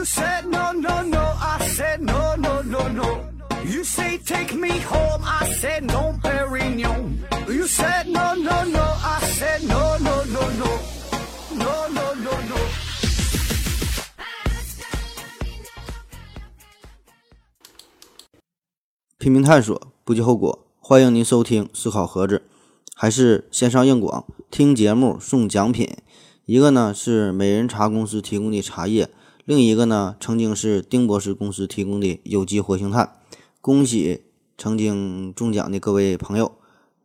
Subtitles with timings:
[0.00, 1.20] You said no, no, no.
[1.20, 3.20] I said no, no, no, no.
[3.66, 5.20] You say take me home.
[5.22, 7.18] I said no, Perignon.
[7.46, 8.80] You said no, no, no.
[8.80, 10.80] I said no, no, no, no.
[11.52, 12.56] No, no, no, no.
[19.18, 20.66] 拼命探索，不计后果。
[20.78, 22.44] 欢迎您收听思考盒子，
[22.94, 25.98] 还是线上硬广，听节目送奖品。
[26.46, 29.10] 一个呢是美人茶公司提供的茶叶，
[29.50, 33.14] 另一个呢曾经是丁博士公司提供的有机活性炭。
[33.60, 34.22] 恭喜
[34.56, 36.52] 曾经中奖的各位朋友。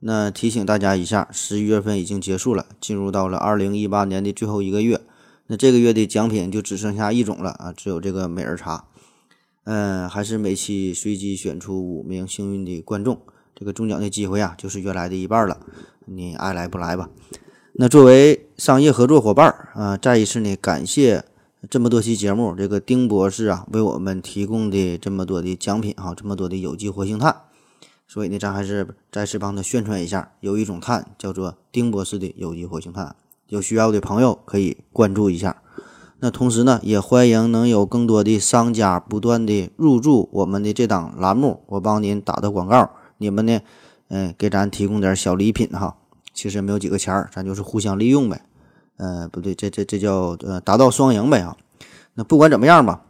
[0.02, 5.02] 那提醒大家一下，十一月份已经结束了，进入到了二零一八年的最后一个月。
[5.48, 8.86] 那这个月的奖品就只剩下一种了啊，只有这个美人茶。
[9.64, 13.20] 嗯，还是每期随机选出五名幸运的观众，
[13.56, 15.60] 这个中奖的机会啊，就是原来的一半了。
[16.06, 17.10] 你爱来不来吧？
[17.74, 21.26] 那作为商业合作伙伴啊，再一次呢，感谢
[21.70, 27.36] 这么多期节目，这个丁博士啊，为我们提供的这么多的奖品哈，这么多的有机活性炭。
[28.08, 33.16] 所以呢，咱还是再次帮他宣传一下，有一种碳叫做丁博士的有机活性炭，
[33.48, 35.62] 有需要的朋友可以关注一下。
[36.20, 43.60] 那同时呢，也欢迎能有更多的商家不断的入驻我们的这档栏目，我帮您打的广告，你们呢，
[44.10, 45.96] 嗯，给咱提供点小礼品哈。
[46.34, 48.46] 其实没有几个钱儿，咱就是互相利用呗。
[48.98, 51.58] 呃，不对，这这这叫呃达到双赢呗啊。
[52.14, 53.04] 那不管怎么样吧，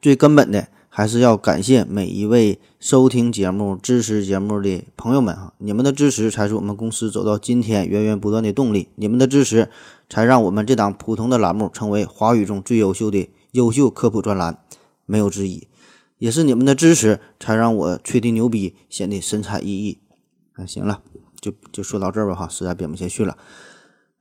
[0.00, 9.68] 最根本的还是要感谢每一位收听节目、支持节目的朋友们哈，你们的支持才是我们公司走到今天源源不断的动力，你们的支持。
[10.08, 14.56] 才让我们这档普通的栏目成为华语中最优秀的优秀科普专栏，
[15.04, 15.66] 没有之一。
[16.18, 19.98] 也是你们的支持，才让我吹的牛逼显得神采奕奕。
[20.52, 21.02] 啊，行了，
[21.40, 23.36] 就就说到这儿吧哈，实在编不下去了。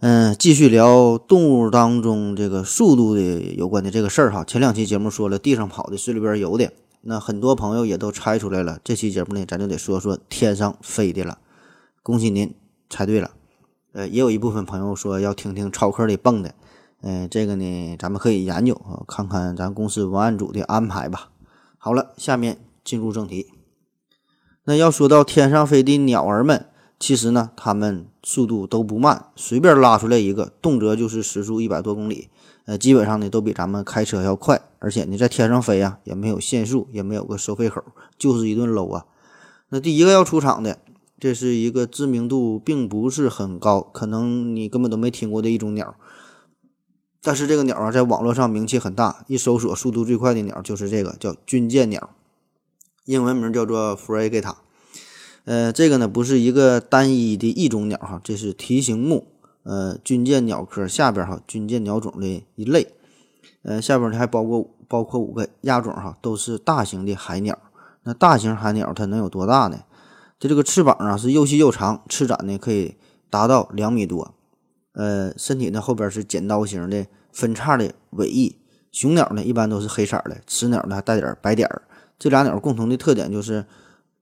[0.08, 3.22] 嗯，继续聊动物当中这个速度的
[3.58, 4.44] 有关的这个事儿哈。
[4.44, 6.72] 前两期节目说了地上跑的，水里边游的，
[7.02, 8.80] 那很多朋友也都猜出来了。
[8.84, 11.40] 这期节目呢，咱就得说说天上飞的了。
[12.04, 12.54] 恭喜您
[12.88, 13.32] 猜对了。
[13.94, 16.54] 呃，也有一部分朋友说要听听超课里蹦的，
[17.02, 21.32] 嗯，这个呢，咱们可以研究啊，看看咱公司文案组的安排吧。
[21.80, 23.48] 好了，下面进入正题。
[24.66, 26.68] 那要说到天上飞的鸟儿们，
[27.00, 32.30] 其实呢，它们速度都不慢，随便拉出来一个，动辄就是时速一百多公里，
[32.66, 37.84] 呃，基本上呢都比咱们开车要快，而且呢在天上飞啊，也没有限速，也没有个收费口，
[38.18, 39.06] 就是一顿搂啊。
[39.70, 40.80] 那第一个要出场的。
[41.18, 45.96] 这是一个知名度并不是很高，可能你根本都没听过的一种鸟。
[47.22, 52.10] 但是这个鸟啊，在网络上名气很大，一搜索速度最快的鸟就是这个，叫军舰鸟，
[53.06, 54.56] 英文名叫做 frigata。
[55.46, 59.28] 呃，这个呢不是一个单一的一种鸟哈，这是蹄形目，
[59.64, 62.94] 呃，军舰鸟科下边哈，军舰鸟种的一类。
[63.62, 67.58] 呃，下边呢还包括包括五个亚种哈，都是大型的海鸟。
[68.04, 69.80] 那大型海鸟它能有多大呢？
[70.40, 72.96] 它这个翅膀啊是又细又长，翅展呢可以
[73.30, 74.34] 达到两米多。
[74.94, 78.58] 呃，身体呢后边是剪刀形的分叉的尾翼。
[78.92, 81.84] 雄鸟呢一般都是黑色的，雌鸟呢还带点白点儿。
[82.18, 83.66] 这俩鸟共同的特点就是，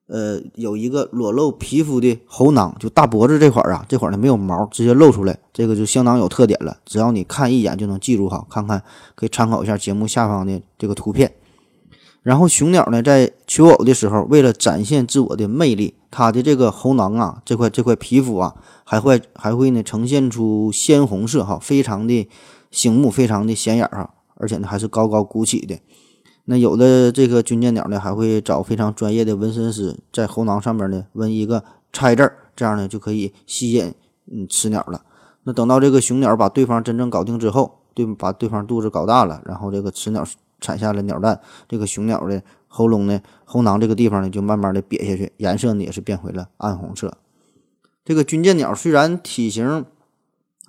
[0.07, 6.77] 呃，有一个裸露皮肤的喉囊，就大脖子这块儿啊，这块儿呢没有毛，直接露出来，这个就相当有特点了。
[6.85, 8.83] 只要你看一眼就能记住哈，看看
[9.15, 11.33] 可以参考一下节目下方的这个图片。
[12.21, 15.95] 然后雄鸟呢在求偶的时候，为了展现自我的魅力。
[16.15, 18.53] 它的这个喉囊啊，这块这块皮肤啊，
[18.83, 22.29] 还会还会呢呈现出鲜红色哈，非常的
[22.69, 25.75] 醒目，非常的显眼哈，而且呢还是高高鼓起的。
[26.45, 33.93] 那有的这个军舰鸟呢，还会找非常专业的纹身师在喉囊上面呢纹一个“拆”字，这样呢就可以吸引
[34.31, 35.03] 嗯雌鸟了。
[35.43, 40.25] 那等到这个雄鸟把对方真正搞定之后，对把对方肚子搞大了，然后这个雌鸟
[40.59, 42.41] 产下了鸟蛋，这个雄鸟的。
[42.75, 47.15] 喉咙呢，喉囊这个地方呢，就慢慢的瘪下去，颜色呢也是变回了暗红色。
[48.03, 49.85] 这个军舰鸟虽然体型，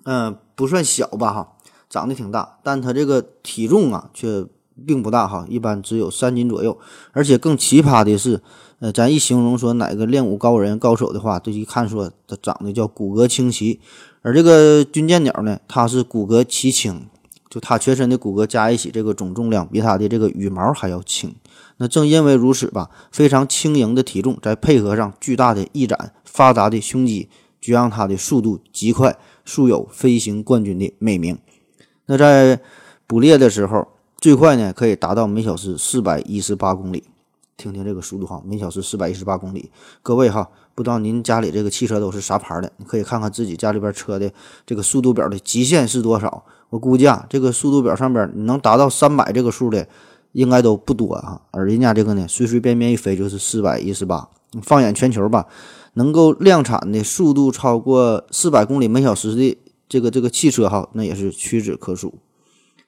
[0.03, 1.53] 嗯，不算小吧哈，
[1.88, 4.44] 长得挺大，但它这个体重啊却
[4.87, 6.79] 并不大哈，一般只有三斤左右。
[7.12, 8.41] 而且更奇葩的是，
[8.79, 13.81] 呃，咱一形容说哪个练武高人高手的话，就一看说它长得叫骨骼清奇，
[14.23, 17.03] 而这个军舰鸟呢，它是骨骼奇轻，
[17.49, 21.35] 就它全身的骨骼加一起，这个总重量比它的这个羽毛还要轻。
[21.79, 27.29] 那正因为如此吧，非常轻盈的体重，再配合上巨大的翼展、发达的胸肌，
[27.61, 31.37] 就让它的速度极快，素有“飞行冠军”的美名。
[32.06, 32.61] 那在
[33.06, 33.88] 捕猎的时候，
[34.25, 37.05] 最快呢可以达到每小时四百一十八公里。
[37.59, 39.71] 听听这个速度哈，每小时四百一十八公里。
[40.03, 42.73] 各位哈，不知道您家里这个汽车都是啥牌的？
[42.79, 44.32] 你可以看看自己家里边车的
[44.65, 46.43] 这个速度表的极限是多少。
[46.71, 49.87] 我估计啊，这个速度表上边能达到三百这个数的，
[50.32, 51.43] 应该都不多啊。
[51.50, 54.31] 而人家这个呢，随随便便一飞就是四百一十八。
[54.62, 55.47] 放眼全球吧，
[55.93, 62.15] 能够量产的速度超过四百公里每小时的这个这个汽车哈，那也是屈指可数。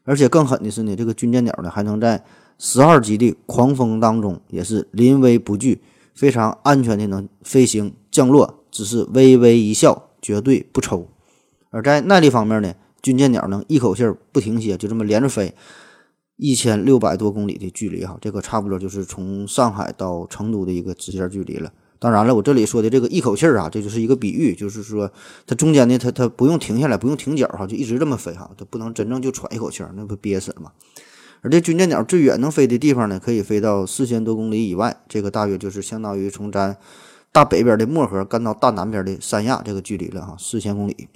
[0.06, 2.24] 而且更狠的是呢，这个军舰鸟呢还能在
[2.58, 5.82] 十二级的狂风当中也是临危不惧，
[6.14, 11.06] 非常安全的能飞行降落，只是微微一笑，绝对不抽。
[11.70, 12.72] 而在耐力方面呢，
[13.02, 15.54] 军舰鸟能一口气儿不停歇，就这么连着飞
[16.36, 21.72] 一千六百多公里的距离哈，这个差不多就是从上海到成都的一个直线距离了。
[21.98, 25.10] 当然了，我这里说的这个一口气儿啊，这就是一个比喻，就是说
[25.46, 30.72] 它中间呢，它它不用停下来，不用停脚哈，就一直这么飞哈，它不能真正就喘一口气儿，那不憋死了吗？
[31.40, 36.76] 而这军舰鸟最远能飞的地方呢，可以飞到四千多公里以外，这个大约就是相当于从咱
[37.32, 41.08] 大北边的漠河干到大南边的三亚这个距离了哈，四千公里。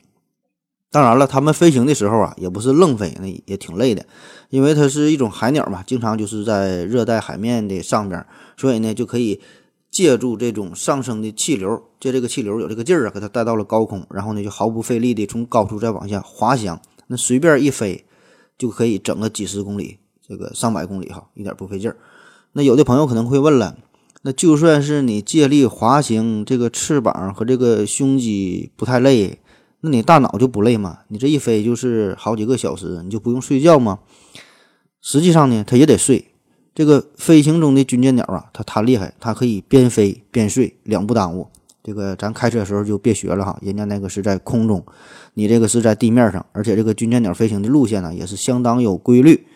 [0.90, 4.06] 当然了，它们飞行的时候啊，也不是愣飞，那也挺累的，
[4.48, 8.24] 因为它是一种海鸟嘛，经常就是在热带海面的上边，
[8.56, 9.40] 所以呢就可以。
[9.90, 18.04] 借助这种上升的气流，借这个气流有这个劲儿啊，给它带到了高空，然后呢就毫不费力的从高处再往下滑翔，那随便一飞
[18.56, 21.96] 就可以整个几十公里，这个上百公里哈，一点不费劲儿。
[22.52, 23.76] 那有的朋友可能会问了，
[24.22, 29.40] 那就算是你借力滑行，这个翅膀和这个胸肌不太累，
[29.80, 31.00] 那你大脑就不累吗？
[31.08, 33.98] 你这一飞就是好几个小时，你就不用睡觉吗？
[35.00, 36.29] 实际上呢，它也得睡。
[36.74, 41.48] 这个飞行中的军舰鸟啊，它它厉害，它可以边飞边睡，两不耽误。
[41.82, 44.84] 这个咱开车的时候就别学了哈，人家那个是在空中，
[45.34, 49.46] 你这个是在地面上，而且这个军舰鸟飞行的路线呢也是相当有规律。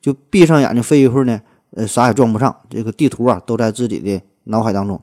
[0.00, 1.40] 就闭上眼睛飞一会儿呢，
[1.70, 2.54] 呃，啥也撞不上。
[2.68, 5.00] 这个地图啊都在自己的脑海当中。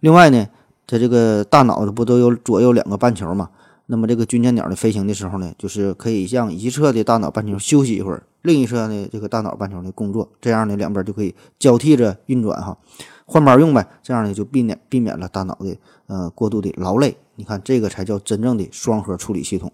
[0.00, 0.46] 另外呢，
[0.86, 3.50] 它这个大脑的不都有左右两个半球嘛？
[3.86, 12.78] 那么这个军舰鸟的飞行的时候呢，就是可以向一侧的大脑半球休息一会儿，另一侧呢这个大脑半球呢工作，这样呢两边就可以交替着运转哈，
[13.26, 15.76] 换班用呗，这样呢就避免避免了大脑的
[16.06, 17.16] 呃过度的劳累。
[17.36, 19.72] 你看这个才叫真正的双核处理系统。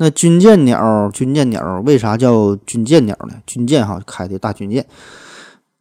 [0.00, 3.42] 那军舰鸟，军舰鸟为啥叫军舰鸟呢？
[3.44, 4.86] 军舰哈开的大军舰。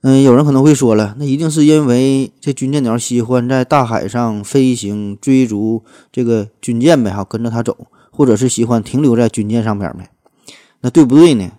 [0.02, 10.10] 嗯，有人可能会说了，那一定是因为这军舰鸟喜欢在大海上飞行，追逐这个军舰呗，哈，跟着它走，或者是喜欢停留在军舰上边呗。
[10.82, 11.52] 那对不对呢？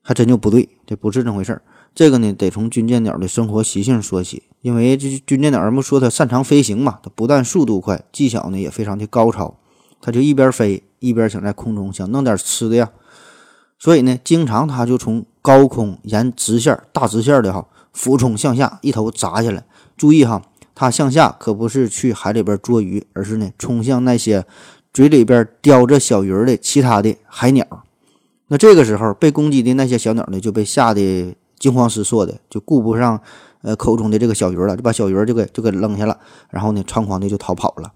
[0.00, 1.62] 还真就不对，这不是这回事儿。
[1.94, 4.42] 这个呢，得从军舰鸟的生活习性说起。
[4.62, 9.54] 因为这军舰鸟，人们说它擅长飞行嘛，它不但速度快，技巧呢也非常的高超。
[10.00, 12.90] 它就一边飞一边想在空中想弄点吃的呀，
[13.78, 17.68] 所以呢，经常它就从高空沿直线大直线的哈。
[17.92, 19.64] 俯冲向下，一头砸下来。
[19.96, 20.42] 注意哈，
[20.74, 24.44] 它向下可不是去海里边捉鱼，而是呢冲向那些
[24.92, 27.84] 嘴里边叼着小鱼儿的其他的海鸟。
[28.52, 33.18] 那这个时候被攻击的那些小鸟呢，就被吓得惊慌失措的，就顾不上
[33.62, 36.18] 呃口中的这个小鱼了，就把小鱼就给就给扔下了，
[36.50, 37.90] 然后呢猖狂的就逃跑了。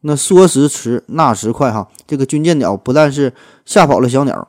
[0.00, 3.32] 那说时迟，那时快哈，这个军舰鸟不但是
[3.64, 4.48] 吓跑了小鸟，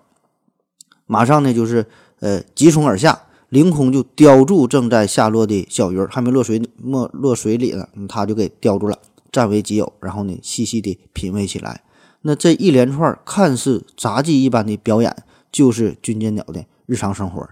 [1.05, 1.85] 马上呢就是
[2.21, 3.21] 呃急冲而下。
[3.49, 8.97] 凌空就叼住正在下落的小鱼儿，还没落水，没落水里了，他就给叼住了，
[9.31, 9.93] 占为己有。
[9.99, 11.83] 然后呢，细细的品味起来。
[12.21, 15.13] 那这一连串看似杂技一般的表演，
[15.51, 17.47] 就是军舰鸟的日常生活。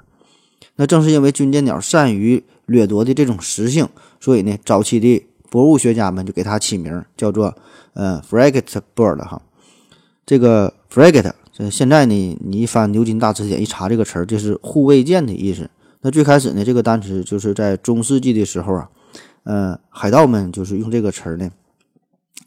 [0.75, 3.87] 那正是因为军舰鸟善于掠夺的这种食性，
[4.19, 7.53] 所以呢，早期的博物学家们就给它起名叫做
[7.93, 9.41] 呃 frigate bird 哈。
[10.25, 15.69] 这个 frigate，这现在呢，你一翻牛津大词典一查这个词儿，就是护卫舰的意思。
[16.01, 18.89] 那最开始呢，这个单词就是在中世纪的时候啊，
[19.43, 21.49] 呃，海盗们就是用这个词儿呢，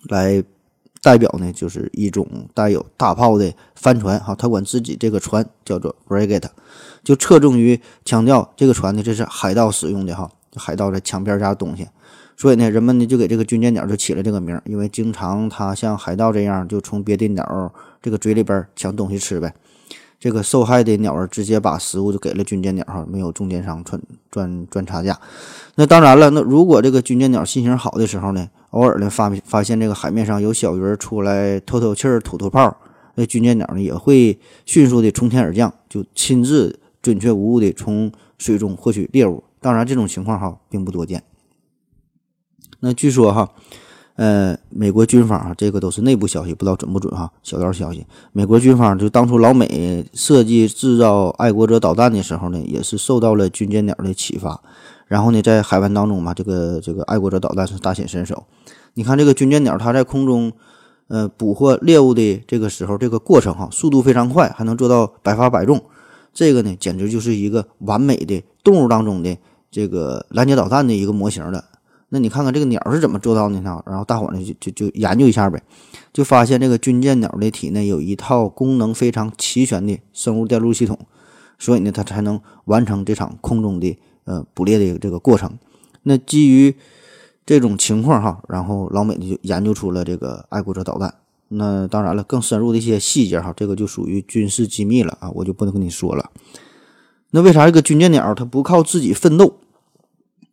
[0.09, 0.43] 来
[1.03, 6.49] 代表呢，就是一种带有大炮的帆船哈，他管自己这个船叫做 frigate，
[7.03, 11.89] 就侧重于强调这个船呢，这是海盗使用的哈，海盗在抢别人家东西，
[12.37, 19.53] 所以呢，人们呢就给这个军舰鸟就起了这个名，因为经常它像海盗这样，就从别的鸟这个嘴里边抢东西吃呗。
[20.21, 25.19] 这个受害的鸟儿直接把食物就给了军舰鸟哈，没有中间商赚赚赚差价。
[25.75, 32.77] 那当然了，那如果这个军舰鸟心情好的时候呢，偶尔呢发发现这个海面上有小鱼儿出来透透气儿、吐吐泡，
[33.15, 39.43] 那军舰鸟呢也会迅速的从天而降，就亲自准确无误的从水中获取猎物。
[39.61, 41.23] 当然，这种情况哈并不多见。
[42.81, 43.49] 那据说哈。
[44.15, 47.33] 呃，美国军方啊，这个都是内部消息，不知道准不准哈。
[47.43, 54.63] 小道消息，美国军方就当初老美设计制造爱国者导弹的时候呢，也是受到了军舰鸟的启发。
[55.13, 58.47] 然后呢，在海湾当中嘛，这个这个爱国者导弹是大显身手。
[58.95, 60.51] 你看这个军舰鸟，它在空中，
[61.09, 65.83] 呃，捕获猎物的这个时候，这个过程哈，速度非常快，还能做到百发百中，
[66.33, 69.37] 这个呢，简直就是一个完美的动物当中的
[69.71, 71.63] 这个拦截导弹的一个模型了。
[72.09, 73.83] 那你看看这个鸟是怎么做到的呢？
[73.85, 75.63] 然后大伙呢就就就研究一下呗，
[76.15, 80.99] 就发现这个军舰鸟的体内有一套功能非常齐全的生物电路系统，
[81.59, 83.99] 所以呢，它才能完成这场空中的
[84.33, 85.59] 呃捕猎的这个过程。
[86.05, 86.75] 那基于
[87.45, 91.15] 这种情况哈，然后老美呢就研究出了这个爱国者导弹。
[91.49, 96.31] 那当然了，更深入的一些细节哈，这个就属于军事机密了啊，我就不能跟你说了。
[97.31, 99.57] 那为啥这个军舰鸟它不靠自己奋斗？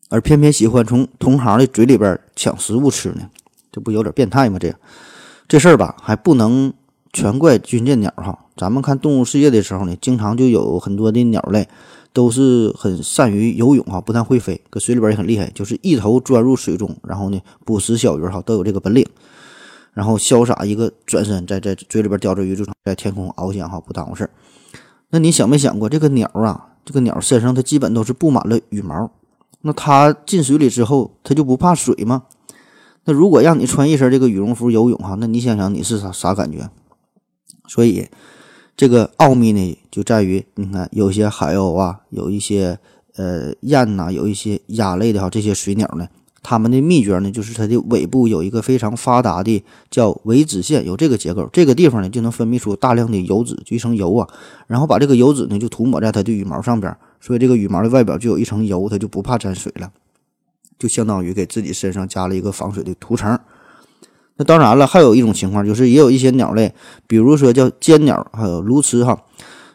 [0.10, 3.30] 而偏偏喜欢从同行的嘴里边抢食物吃呢，
[3.72, 4.60] 这不有点变态吗？
[4.60, 4.74] 这
[5.48, 6.74] 这事儿吧，还不能
[7.14, 8.46] 全怪军舰鸟哈。
[8.58, 11.70] 咱们看《动物世界》的时候呢，经常就有很多的鸟类
[12.12, 19.06] 都是很善于游泳哈，不但会飞，搁水里边也很厉害，就是一头钻入水中，然后呢捕食小鱼哈，都有这个本领。
[19.94, 24.30] 然后潇洒一个转身，在在嘴里边叼着鱼，就在天空翱翔哈，不耽误事。
[25.10, 29.12] 那你想没想过，这个鸟啊，这个鸟身上它基本都是布满了羽毛。
[29.62, 32.24] 那它进水里之后，它就不怕水吗？
[33.06, 36.70] 那如果让你穿一身这个羽绒服游泳哈，那你想想你是啥啥感觉？
[37.68, 38.08] 所以
[38.80, 42.80] 这个奥秘呢，就在于你看有些海鸥啊，有一些
[43.18, 46.08] 呃雁呐，有一些鸭类的哈，这些水鸟呢。
[46.42, 54.26] 它们的秘诀呢，就是它的尾部有一个非常发达的叫尾脂腺，有这个结构，这个地方呢就能分泌出大量的油脂，就一层油啊，
[54.66, 59.92] 然后把这个油脂呢就涂抹在它的羽毛上边，所以这个羽毛的外表就有一层油，它就不怕沾水了，
[60.78, 63.38] 就相当于给自己身上加了一个防水的涂层。
[64.40, 66.74] 那当然了，还有一种情况就是，也有一些鸟类，
[67.06, 69.22] 比如说叫尖鸟，还有鸬鹚哈。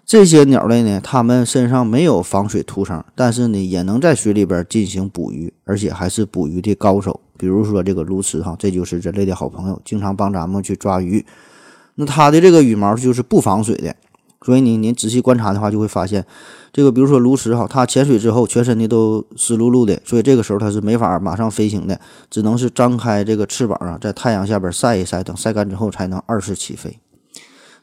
[0.06, 7.20] 这些鸟类呢，它们身上没有防水涂层，但是呢，也能在水里边进行捕鱼，而且还是捕鱼的高手。
[7.36, 11.22] 比如说这个鸬鹚哈，这就是人类的好朋友，经常帮咱们去抓鱼。
[11.96, 13.94] 那它的这个羽毛就是不防水的，
[14.44, 16.24] 所以你您仔细观察的话，就会发现，
[16.72, 21.98] 这个比如说鸬鹚哈，它潜水之后全身的都湿漉漉的，所以这个时候它是没法马上飞行的，
[22.30, 26.98] 只能是张开这个翅膀啊，在太阳下边晒一晒，等晒干之后才能二次起飞。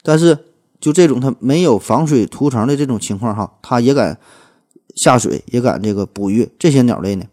[0.04, 0.38] 但是。
[0.82, 4.18] 就这种它没有防水涂层的这种情况哈，它也敢
[4.96, 6.50] 下水，也敢这个捕鱼。
[6.58, 7.26] 这些鸟类呢，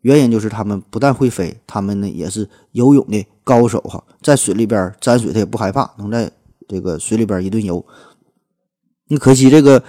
[0.00, 6.28] 原因就是它们不但会飞，它们呢也是游泳的高手哈，在水里边沾水它也不害怕，能在
[6.66, 7.86] 这个水里边一顿游。
[9.08, 9.82] 你可惜这个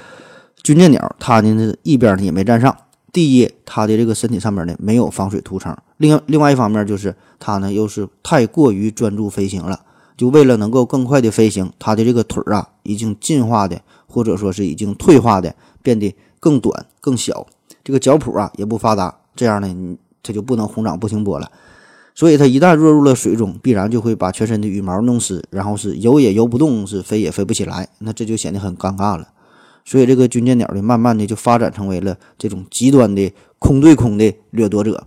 [0.63, 2.75] 军舰鸟，它呢一边呢也没站上。
[3.11, 9.81] 第一，它的这个身体上面呢没有防水涂层；另另外一方面就是它呢又是太过于专注飞行了。
[10.15, 17.45] 就为了能够更快的飞行，它的这个腿儿啊，已经进化的，或者说是已经退化的，变得更短、更小。
[17.83, 21.51] 这个脚蹼啊也不发达，这样呢，你它就不能红掌不停波了。
[22.17, 27.87] 所以它一旦落入了水中，必然就会把全身的羽毛弄湿，然后是游也游不动，是飞也飞不起来。
[27.99, 29.27] 那这就显得很尴尬了。
[29.85, 35.05] 所以这个军舰鸟呢，慢慢的就发展成为了这种极端的空对空的掠夺者。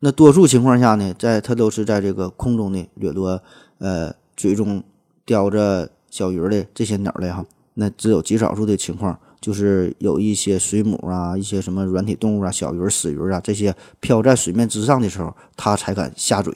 [0.00, 3.40] 那多数情况下呢，在它都是在这个空中的掠夺。
[3.78, 4.82] 呃，嘴中
[5.24, 16.52] 叼着小鱼的这些鸟类哈，那只有极少数的情况，就是有一些水母啊，一些什么软体动物啊，小鱼、死鱼啊，这些漂在水面之上的时候，它才敢下嘴。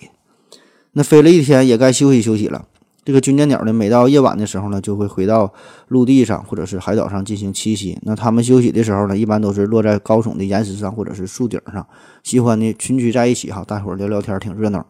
[0.93, 2.67] 那飞了一天也该休息休息了。
[3.05, 5.53] 这个军舰鸟呢，每到夜晚的时候呢，就会回到
[5.89, 7.99] 陆地上或者是海岛上进行栖息。
[8.03, 11.87] 那它们休息的时候呢，一般都是落在高耸的岩石上或者是树顶上，
[12.23, 14.87] 喜欢呢群居在一起哈，大伙儿聊聊天，挺热闹。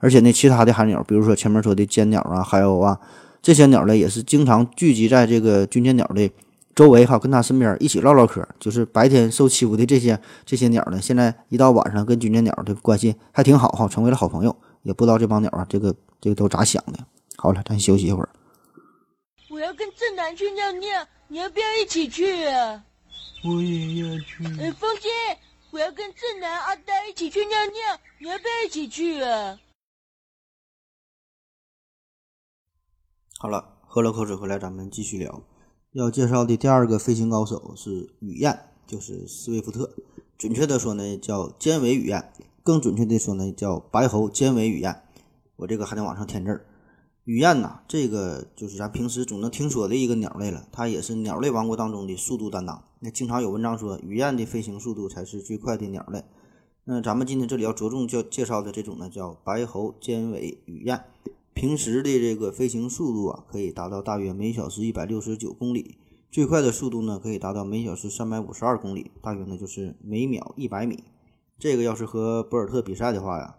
[0.00, 2.98] 而且呢，其他的海鸟，比如说前面说的尖鸟啊、海鸥啊，
[3.40, 6.28] 这些鸟类也是经常聚集在这个军舰鸟的
[6.74, 8.46] 周围哈，跟他身边一起唠唠嗑。
[8.58, 14.56] 就是白天受欺负的这些这些鸟呢，现在一到晚上跟军舰鸟的关系还挺好哈，成为了好朋友。
[14.82, 16.98] 也不知道这帮鸟啊，这个这个都咋想的。
[17.36, 18.28] 好了，咱休息一会儿。
[19.50, 22.84] 我要跟正南去尿尿，你要不要一起去啊？
[23.44, 24.44] 我也要去。
[24.60, 25.08] 哎，风姐，
[25.70, 29.58] 我要跟正南、阿呆一起去尿尿，你要不要一起去啊？
[33.38, 35.42] 好了，喝了口水回来，咱们继续聊。
[35.94, 39.88] 要介绍的第二个飞行高手是雨燕，就是斯威夫特。
[40.36, 42.20] 准确的说呢，叫尖尾雨燕；
[42.64, 45.02] 更准确的说呢，叫白喉尖尾雨燕。
[45.54, 46.66] 我这个还得往上添字儿。
[47.22, 50.66] 雨燕呐，这个就是咱平时总能听说的一个鸟类了。
[50.72, 52.82] 它也是鸟类王国当中的速度担当。
[52.98, 56.24] 那经常有文章说，雨燕的飞行速度才是最快的鸟类。
[56.82, 61.04] 那咱们今天这里要着重叫介绍的这种呢，叫白喉尖尾雨燕。
[61.54, 65.96] 平时的这个飞行速度啊，可以达到大约每小时一百六十九公里，
[66.28, 71.04] 最快的速度呢，可以达到每小时三百五十二公里，大约呢就是每秒一百米。
[71.56, 73.54] 这个要是和博尔特比赛的话呀，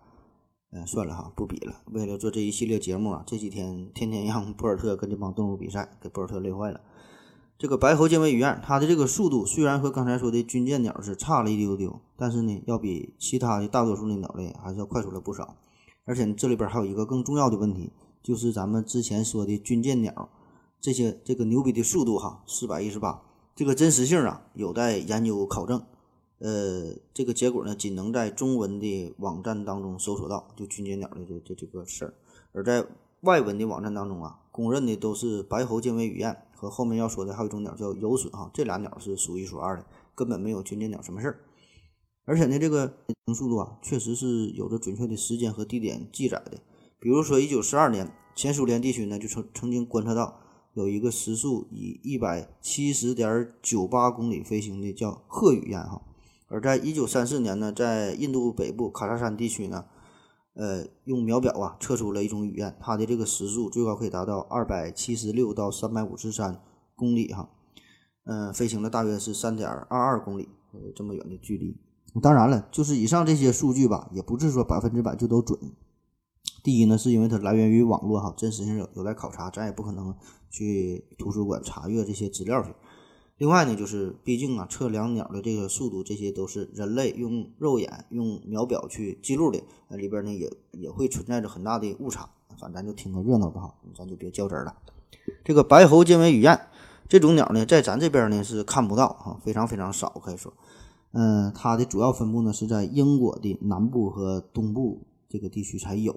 [0.71, 1.81] 呃，算了哈，不比了。
[1.93, 6.81] 为了做这一系列节目啊，这几天天天让博尔特跟这帮动物比赛，给博尔特累坏了。
[7.57, 15.55] 这个白喉尖尾鱼雁，它的这个速度虽然和刚才说的军舰鸟是差了一丢丢，但是呢，要比其他的大多数的鸟类还是要快出了不少。
[16.05, 17.91] 而且这里边还有一个更重要的问题，
[18.23, 20.29] 就是咱们之前说的军舰鸟
[20.79, 23.21] 这些这个牛逼的速度哈，四百一十八，
[23.55, 25.83] 这个真实性啊有待研究考证。
[26.39, 32.13] 呃，这个结果呢，仅能在中文的网站当中搜索到，就军舰鸟的这这这个事儿，
[32.51, 32.85] 而在
[33.21, 41.39] 外文的网站当中啊，公认的都是白喉尖尾雨燕和后面要说的还有一种鸟叫游隼哈，这俩鸟是数一数二的，根本没有军舰鸟什么事儿。
[42.25, 42.97] 而且呢，这个
[43.35, 46.59] 速度啊，确实是有着准确的时间和地点记载的。
[46.99, 50.39] 比如说，一九四二年，前苏联地区呢就曾曾经观测到
[50.73, 56.01] 有一个时速以一百七十点九八公里飞行的叫鹤羽雁哈。
[56.47, 59.85] 而在一九三四年呢，在印度北部喀萨山地区呢，
[60.55, 66.59] 呃，用秒表啊测出了一种雨燕，它的这个时速最高可以达到二百七十六到三百五十三
[66.95, 67.49] 公里哈，
[68.23, 71.77] 嗯，飞行了大约是三点二二公里，呃，这么远的距离。
[72.21, 75.59] 当然了，就是以上这些数据吧，也不是说百分之百就都准。
[76.63, 80.15] 第一呢，是因为它来源于网络哈，真实性有有待考察，咱也不可能
[80.49, 82.73] 去图书馆查阅这些资料去。
[83.37, 92.29] 另外呢，就是毕竟啊，测量鸟的这个速度，这些都是人类用肉眼、用秒表去记录的，呃，里边呢也也会存在着很大的误差。
[92.57, 94.73] 反正咱就听个热闹吧，哈，咱就别较真了。
[95.43, 96.57] 这个白喉尖尾雨燕
[97.09, 100.53] 这种鸟呢，在咱这边呢是看不到哈，非常非常少，可以说。
[101.17, 106.13] 嗯，它的主要分布呢是在英国的南部和东部这个地区才有。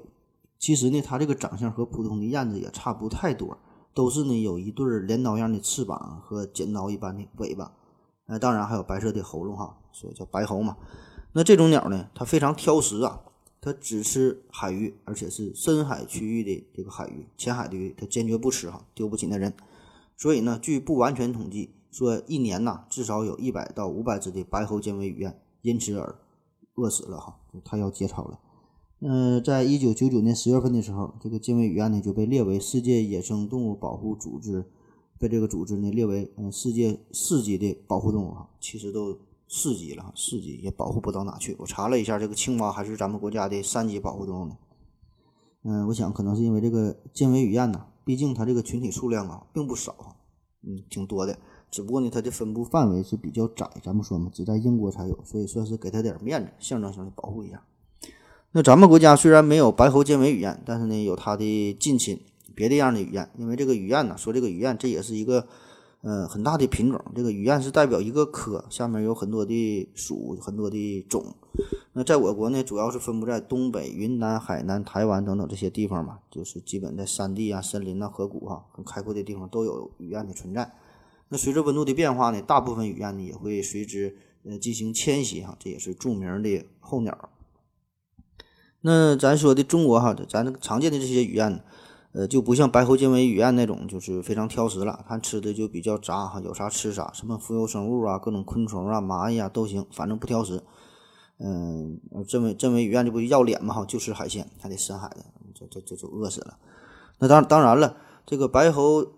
[0.58, 3.56] 其实呢，它这个长相和普通的燕子也差不太多，
[3.94, 7.72] 都是呢有一对镰刀样的翅膀和剪刀一般的尾巴。
[8.26, 10.76] 呃，当然还有白色的喉咙哈，所以叫白喉嘛。
[11.32, 13.20] 那这种鸟呢，它非常挑食啊，
[13.60, 19.54] 它只吃海鱼，而且是深海区域的这个海鱼，浅海的鱼它坚决不吃哈，丢不起那人。
[20.16, 21.70] 所以呢，据不完全统计。
[21.90, 26.14] 说一年呐，至少有一百到五百只的白喉尖尾雨燕因此而
[26.74, 28.38] 饿死了哈，它要结巢了。
[29.00, 34.64] 嗯，在一九九九年十月份的时候，这个尖尾雨燕呢就被列为世界野生动物保护组织，
[35.18, 38.48] 被这个组织呢列为嗯世界四级的保护动物哈。
[38.60, 39.16] 其实都
[39.48, 41.56] 四级了，四级也保护不到哪去。
[41.58, 44.56] 我查了一下，这个青蛙还是咱们国家的三级保护动物呢。
[45.62, 50.16] 嗯，我想可能是因为这个尖尾雨燕呢，毕竟它这个群体数量啊并不少，
[50.62, 51.38] 嗯，挺多的。
[51.70, 57.62] 只不过呢，它的分布范围是比较窄，咱们说嘛，只在英国才有，所以算是给它点面子，象征性的保护一下。
[58.52, 62.18] 那咱们国家虽然没有白喉尖尾雨燕，但是呢，有它的近亲，
[62.54, 63.28] 别的样的雨燕。
[63.36, 65.46] 因为这个雨燕呢，说这个雨燕，这也是一个，
[66.00, 66.98] 呃，很大的品种。
[67.14, 71.22] 这个雨燕是代表一个科，下面有很多的属，很多的种。
[71.92, 80.72] 那在我国呢，主要是分布在东北、云南、海南、台湾等等这些地方嘛，就是基本在山地啊、森林呐、河谷哈，很开阔的地方都有雨燕的存在。
[81.30, 87.28] 那随着温度的变化呢，大部分雨燕呢也会随之呃进行迁徙哈，这也是著名的候鸟。
[88.80, 91.62] 那咱说的中国哈，咱常见的这些雨燕，
[92.12, 100.62] 呃，就不像白喉尖尾雨燕那种，就是非常挑食了，它吃的就比较杂哈，有啥吃啥，什么浮游生物啊，各种昆虫啊、蚂蚁啊都行，反正不挑食。
[101.40, 105.16] 嗯，这尾这尾雨燕这不要脸嘛哈，就吃海鲜，还得深海的，
[105.54, 106.56] 这这这就饿死了。
[107.18, 109.17] 那当当然了，这个白喉。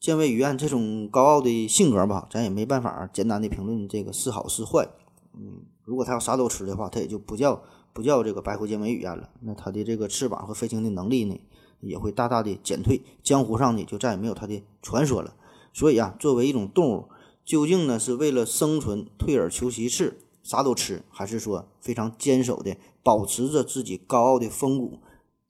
[0.00, 4.88] 见尾雨燕这种高傲的性格吧，咱也没办法简单的评论这个是好是坏。
[5.34, 9.28] 嗯，如果它要啥都吃的话，它也就不叫不叫这个白喉尖尾雨燕了。
[9.42, 11.38] 那它的这个翅膀和飞行的能力呢，
[11.80, 15.36] 也会大大的减退，江湖上呢就再也没有它的传说了。
[15.74, 17.04] 所以啊，作为一种动物，
[17.44, 25.00] 究竟呢是为了生存退而求其次，啥都吃，还是说非常坚守的保持着自己高傲的风骨，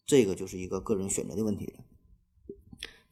[0.05, 1.85] 这个就是一个个人选择的问题了。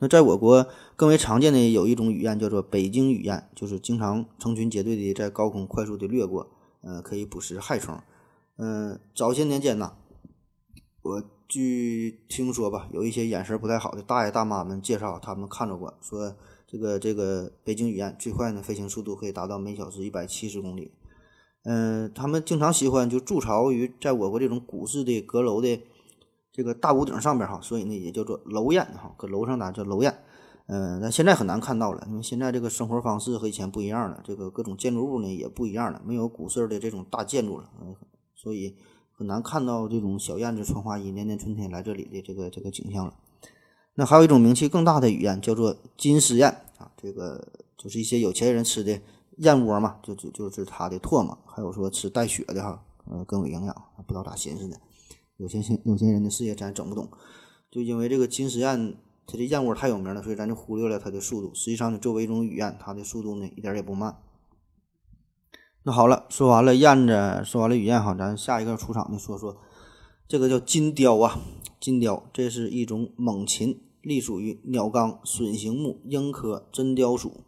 [0.01, 6.49] 那在我国更为常见的有一种雨燕，叫做北京雨燕，就是经常成群结队的在高空快速的掠过，
[6.83, 8.01] 呃，可以捕食害虫。
[8.59, 9.95] 嗯，早些年间呢，
[11.03, 20.93] 我据听说吧，有一些眼神不太好的大爷大妈们介绍，他们看着过，说这个这个北京雨燕最快呢飞行速度可以达到每小时一百七十公里。
[21.65, 25.81] 嗯，他们经常喜欢就筑巢于在我国这种古式的阁楼的。
[26.59, 30.13] 这个大屋顶上边哈，所以呢也叫做楼燕哈，搁楼上打叫楼燕。
[30.67, 37.95] 嗯，那现在很难看到了，因为现在这个生活方式和以前不一样了，这个各种建筑物呢也不一样了，没有古色的这种大建筑了，嗯，
[38.35, 38.75] 所以
[39.13, 43.15] 很难看到这种小燕子穿花衣、年年春天来这里的这个这个景象了。
[43.95, 49.01] 那还有一种名气更大的雨燕，叫做金丝燕啊，这个就是一些有钱人吃的
[49.37, 54.77] 燕窝嘛，就就就是它的唾沫，还有说吃带血的哈，呃，更有营养，不知道咋寻思的。
[55.39, 57.09] 有些有些人的事业咱整不懂，
[57.71, 58.97] 就因为这个金丝燕
[59.27, 61.55] 它这燕窝太有名了，所以咱就忽略了它的速度。
[61.55, 64.17] 实际上呢，作为一种雨燕，它的速度呢一点也不慢。
[65.85, 69.57] 那好了，说完了燕子，说完了雨燕哈，咱下一个出场的说说
[70.27, 71.39] 这个叫金雕啊，
[71.81, 77.45] 金雕这是一种猛禽，隶属于鸟纲隼形目鹰科真雕属。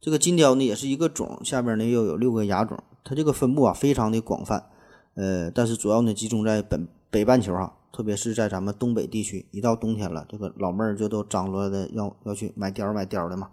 [0.00, 4.70] 这个金雕呢也是一个种，下边呢又有六个亚种，它这个分布啊非常的广泛，
[5.14, 7.78] 呃，但是主要呢集中在本北半球哈。
[7.92, 13.50] 特别是在咱们东北地区，一到冬天了，这个老妹儿就都张罗的要要去买貂买貂的嘛。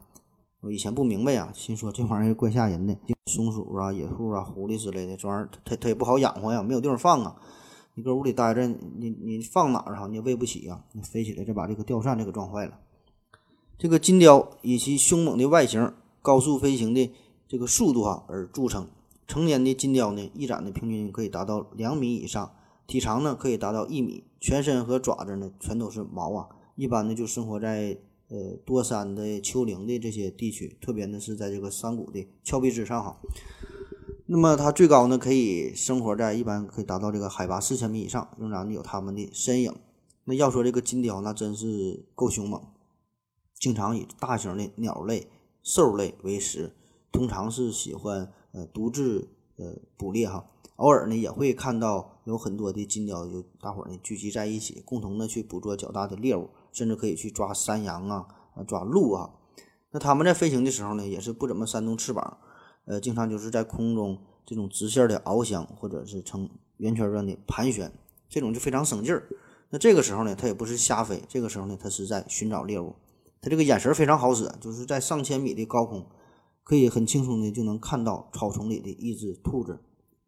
[0.62, 2.96] 我以前不明白呀，心说这玩意儿怪吓人的，
[3.26, 7.36] 松鼠啊、野兔啊、狐狸之类的，这玩意儿它它也不好养活呀，没有地方放啊。
[7.96, 10.08] 你搁屋里待着，你你放哪儿哈？
[10.08, 10.82] 你也喂不起呀。
[10.94, 12.80] 你飞起来再把这个吊扇这个撞坏了。
[13.78, 17.12] 这个金雕以其凶猛的外形、高速飞行的
[17.50, 18.88] 这个速度哈而著称。
[19.28, 22.54] 成年的金雕呢，一展的平均可以达到两米以上。
[22.90, 26.50] 体长呢可以达到一米，全身和爪子呢全都是毛啊。
[26.76, 27.96] 一般呢就生活在
[28.30, 33.18] 呃多山的丘陵的这些地区，特别呢是在这个山谷的峭壁之上哈。
[34.26, 39.72] 那么它最高呢可以生活在一般可以达到这个海拔四千米以上，仍然有它们的身影。
[40.24, 42.60] 那要说这个金雕，那真是够凶猛，
[43.54, 45.28] 经常以大型的鸟类、
[45.62, 46.76] 兽类为食，
[47.12, 50.50] 通常是喜欢呃独自呃捕猎哈。
[50.80, 58.26] 偶尔呢，也会看到有很多的金雕，就大伙儿呢聚集在一起，共同的去捕捉较大的猎物，甚至可以去抓山羊啊，
[58.66, 59.30] 抓鹿啊。
[59.92, 62.38] 那他们在飞行的时候呢，也是不怎么扇动翅膀，
[62.86, 67.92] 呃，经常就是在空中这种直线的翱翔，或者是呈圆圈状的盘旋，
[68.30, 69.28] 这种就非常省劲儿。
[69.72, 72.96] 那这个时候呢，它也不是瞎飞，这个时候呢，它是在寻找猎物。
[73.42, 76.06] 它这个眼神非常好使，就是在上千米的高空，
[76.64, 79.82] 可以很轻松的就能看到草丛里的一只兔子。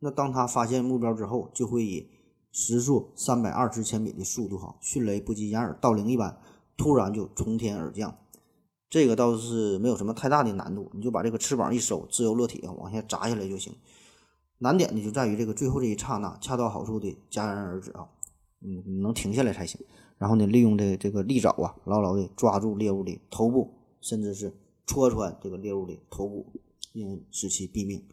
[0.04, 2.10] 那当他发现目标之后，就会以
[2.52, 6.38] 时速三百二十千米的速度，哈，迅雷不及掩耳盗铃一般，
[6.76, 8.18] 突然就从天而降。
[8.90, 13.74] 这个倒是没有什么太大的难度，你就把这个翅膀一收，自由落体往下砸下来就行。
[14.58, 18.10] 难点呢就在于这个最后这一刹那，恰到好处的戛然而止啊，
[18.62, 19.80] 嗯，能停下来才行。
[20.18, 24.52] 然后呢，利用这这个利爪啊，牢牢的抓住猎物的头部，甚至是
[24.86, 26.46] 戳穿这个猎物的头部，
[26.94, 28.04] 因使其毙命。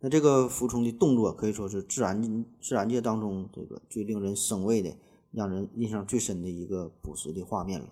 [0.00, 4.96] 那这个俯冲的动作可以说是自然自然界当中这个最令人生畏的、
[5.32, 7.88] 让人印象最深的一个捕食的画面了。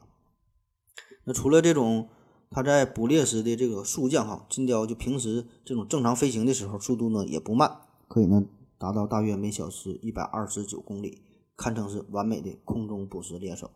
[1.25, 2.09] 那除了这种
[2.49, 8.45] 它在捕猎时的这个速降哈，金雕就平时这种正常飞行的时候速度呢也不慢，可以呢
[8.79, 11.23] 达到大约每小时一百二十九公里，
[11.57, 13.71] 堪称是完美的空中捕食猎手。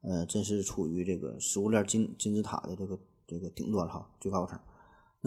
[0.00, 4.58] 呃，真是处于这个食物链金金字塔的这个这个顶端哈，最高层。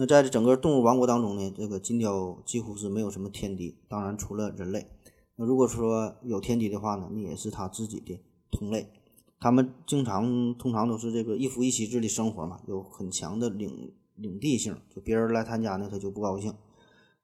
[0.00, 4.86] 那在这整个动物王国当中呢，这个金雕几乎是没有什么天敌，当然除了人类。
[5.34, 8.92] 那如果说有天敌的话呢，那也是它自己的同类。
[9.40, 16.54] 它们经常通常都是这个一夫一妻制的生活嘛，有很强的领领地性，就别人来他家呢，他就不高兴。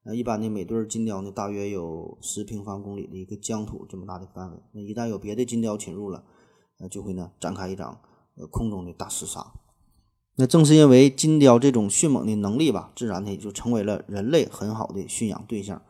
[0.03, 4.57] 那一般的每对金雕呢，大约有十平方公里的一个疆土这么大的范围。
[4.73, 6.25] 那一旦有别的金雕侵入了，
[6.79, 8.01] 呃，就会呢展开一场
[8.35, 9.53] 呃空中的大厮杀。
[10.37, 15.81] 那正是因为金雕这种迅猛的能力吧，自然的就成为了人类很好的驯养对象。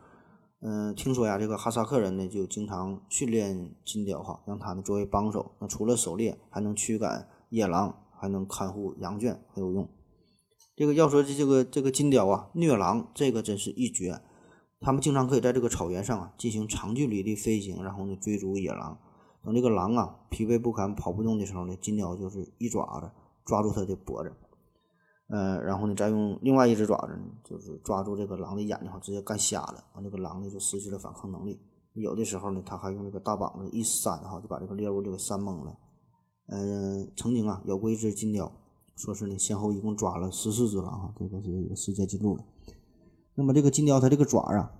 [0.60, 5.52] 嗯，听说呀，这个哈萨克人呢就经常训练金雕哈，让它呢作为帮手。
[5.60, 9.88] 那除了狩猎，还能驱赶野狼，还能看护羊圈，很有用。
[10.76, 14.20] 这个要说这这个这个金雕啊，虐狼这个真是一绝。
[14.80, 18.98] 他们经常可以在这个草原上啊进行长距离的飞行，然后呢追逐野狼。
[19.42, 23.10] 等这个狼啊疲惫不堪、跑不动的时候呢，金雕就是一爪子。
[23.46, 24.32] 抓住它的脖子，
[25.28, 29.84] 呃，然后呢，再用另外一只爪子呢，就是抓住这个狼的眼睛，哈直接干瞎了。
[29.94, 31.60] 完，这个狼呢就失去了反抗能力。
[31.94, 35.78] 有的时候呢，他还用这个大膀子一扇，哈，就把这个猎物就给扇懵了。
[36.48, 38.52] 嗯，曾经啊，有过一只金雕，
[38.96, 42.44] 说是呢，先后一共抓了十四只狼，哈，这个是有世界纪录了。
[43.34, 44.72] 那么这个金雕它这个爪啊，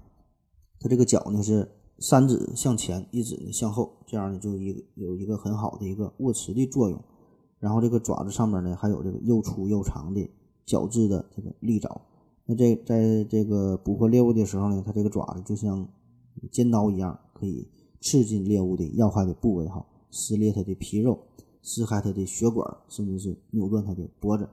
[0.81, 7.03] 它这个脚呢是三指向前，一指呢向后，这样呢就一有一个很好的一个握持的作用。
[7.59, 10.29] 然后这个爪子上面呢，还有这个又粗又长的
[10.67, 12.01] 角质的这个利爪。
[12.45, 15.89] 那这在这个捕获猎物的时候呢，它这个爪子就像
[16.53, 17.67] 尖刀一样，可以
[18.01, 21.19] 刺进猎物的要害的部位，哈，撕裂它的皮肉，
[21.63, 24.49] 撕开它的血管，甚至是扭断它的脖子。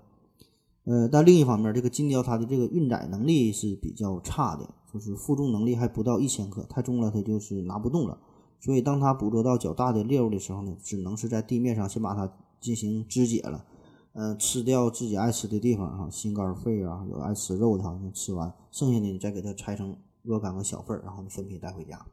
[0.86, 8.18] 呃，但另一方面，这个金雕它的这个运载能力是比较差的，就是负重能力还不到一千克，太重了它就是拿不动了。
[8.60, 12.34] 所以当它捕捉到较大的猎物的时候呢，只能是在地面上先把它。
[12.64, 13.66] 进行肢解了，
[14.14, 22.06] 嗯，吃掉自己爱吃的地方哈，心肝肺啊，有爱吃肉的哈，吃完，剩下的你再给它拆成若干个小份儿，然后你分批带回家。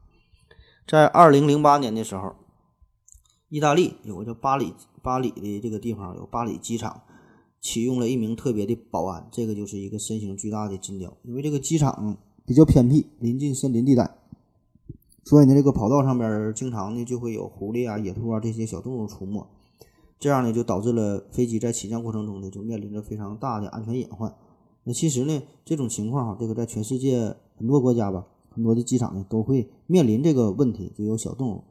[0.85, 2.35] 在二零零八年的时候，
[3.47, 7.03] 意大利有个叫巴里巴里的这个地方有巴里机场，
[7.61, 11.15] 启用了一名特别的保安，这个就是一个身形巨大的金雕。
[11.23, 14.17] 因为这个机场比较偏僻，临近森林地带，
[15.23, 19.47] 所以呢，这个跑道上边经常呢就会有狐狸啊、野兔啊这些小动物出没，
[20.21, 24.31] 这样呢就导致了飞机在起降过程中呢就面临着非常大的安全隐患。
[24.83, 31.63] 那其实呢，这种情况哈，这个在全世界很多国家吧，很多的机场呢都会面临这个问题，就有小动物。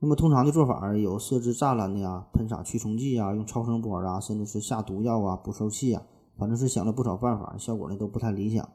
[0.00, 6.02] 那么通常的做法有设置栅栏的呀，喷洒驱虫剂呀，用超声波啊，甚至是下毒药啊、捕兽器啊，
[6.36, 8.68] 反正是想了不少办法，效果呢都不太理想。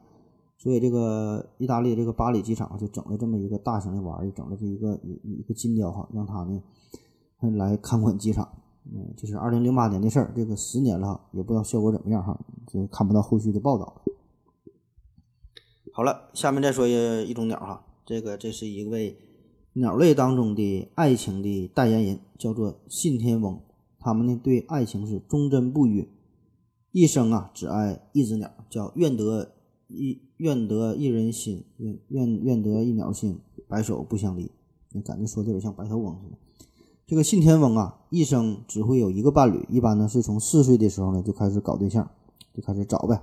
[0.56, 6.62] 所以这个意大利这个巴黎机场就整了这么一个大型的玩意，整了这一个一一个金雕哈，让他呢
[7.56, 8.48] 来看管机场。
[8.84, 14.02] 嗯，这是二零零八年的事儿，这个十年了，也不知道效果怎么样哈，就看不到后续的报道。
[15.92, 19.16] 好了，下面再说一一种鸟哈，这个这是一位
[19.74, 23.60] 鸟类当中的爱情的代言人，叫做信天翁。
[23.98, 26.08] 他们呢对爱情是忠贞不渝，
[26.90, 29.52] 一生啊只爱一只鸟，叫愿得
[29.86, 34.50] 一愿得一人心，愿愿愿得一鸟心，白首不相离。
[35.04, 36.36] 感觉说的有点像白头翁似的。
[37.06, 42.08] 这个信天翁啊，一生只会有一个伴侣，一般呢是从四岁的时候呢就开始搞对象，
[42.54, 43.20] 就开始找呗。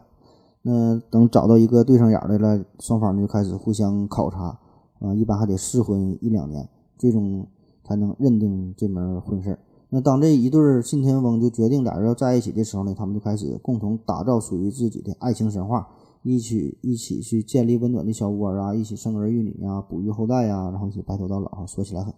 [0.62, 4.60] 那等找到一个对上眼的了，双方就开始互相考察
[5.00, 7.48] 啊，一般还得试婚一两年，最终
[7.84, 9.58] 才能认定这门婚事。
[9.90, 15.88] 那当这一对信天翁就决定俩人要在一起的时候呢，他们就开始共同打造属于自己的爱情神话，
[16.22, 22.14] 一起一起去建立温暖的小窝啊，一起生儿育女啊，哺育后代呀，然后一起白头到老啊，说起来很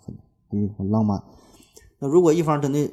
[0.49, 1.23] 很很浪漫。
[2.01, 2.89] 那如果一方真的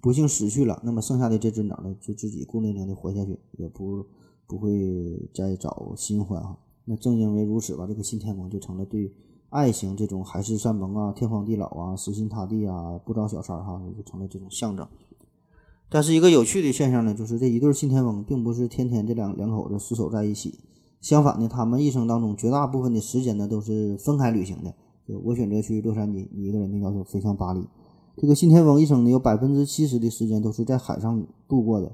[0.00, 4.04] 不幸死去了，那么剩下的这只鸟呢，就自己孤零零的活下去，也不
[4.46, 6.56] 不会再找新欢哈。
[6.86, 9.12] 那正因为如此吧，这个信天翁就成了对
[9.50, 14.88] 爱情这种海誓山盟啊、天荒地老啊、死心塌地啊、不找小三儿哈，就成了这种象征。
[15.90, 20.58] 但是一个有趣的现象呢，就是这一对信天翁并不是天天这两两口子厮守在一起，
[21.02, 24.74] 相反呢，他们一生当中绝大部分的时间呢都是分开旅行的。
[25.22, 27.60] 我选择去洛杉矶，你一个人呢要求飞向巴黎。
[28.16, 31.92] 这个信天翁一生呢，有百分之七十的时间都是在海上度过的，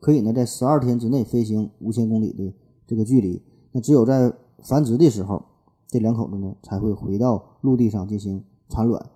[0.00, 2.52] 可以呢在十二天之内飞行五千公里的
[2.86, 3.42] 这个距离。
[3.72, 4.30] 那只有在
[4.62, 5.42] 繁殖的时候，
[5.88, 9.10] 这两口子呢才会回到陆地上进行产卵。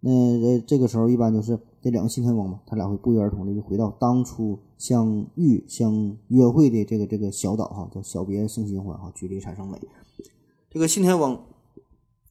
[0.00, 9.78] 那呃这个时候一般就是这两个信天翁嘛，他俩会不约而同的就回到当初相遇相约会的这个这个小岛哈，叫小别胜新欢哈，距离产生美。
[10.70, 11.38] 这个信天翁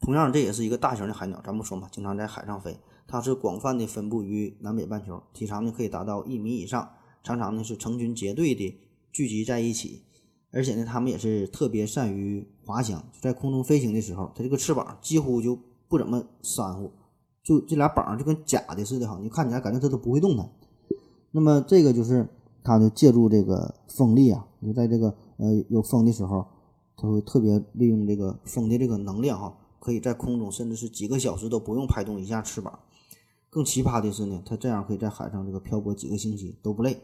[0.02, 2.76] 同样这也是一个大型的海鸟，咱不说嘛，经常在海上飞。
[3.12, 6.92] 它是广泛的分布于南北半球，体长呢可以达到一米以上，
[7.24, 8.80] 常常呢是成群结队的
[9.12, 10.04] 聚集在一起，
[10.52, 16.92] 而且呢它们也是特别善于滑翔，在空中飞行的时候，它这个翅膀几乎就不怎么扇乎，
[17.42, 20.48] 就这俩膀就跟假的似的哈，你看起来感觉它都不会动弹。
[21.32, 22.30] 那么这个就是
[22.64, 26.46] 它就借助这个风力啊，就在这个呃有风的时候，
[26.96, 32.78] 它会特别利用这个风的这个能量哈，可以在空中甚至是几个小时都不用拍动一下翅膀。
[33.50, 37.02] 更奇葩的是呢，它这样可以在海上这个漂泊几个星期都不累。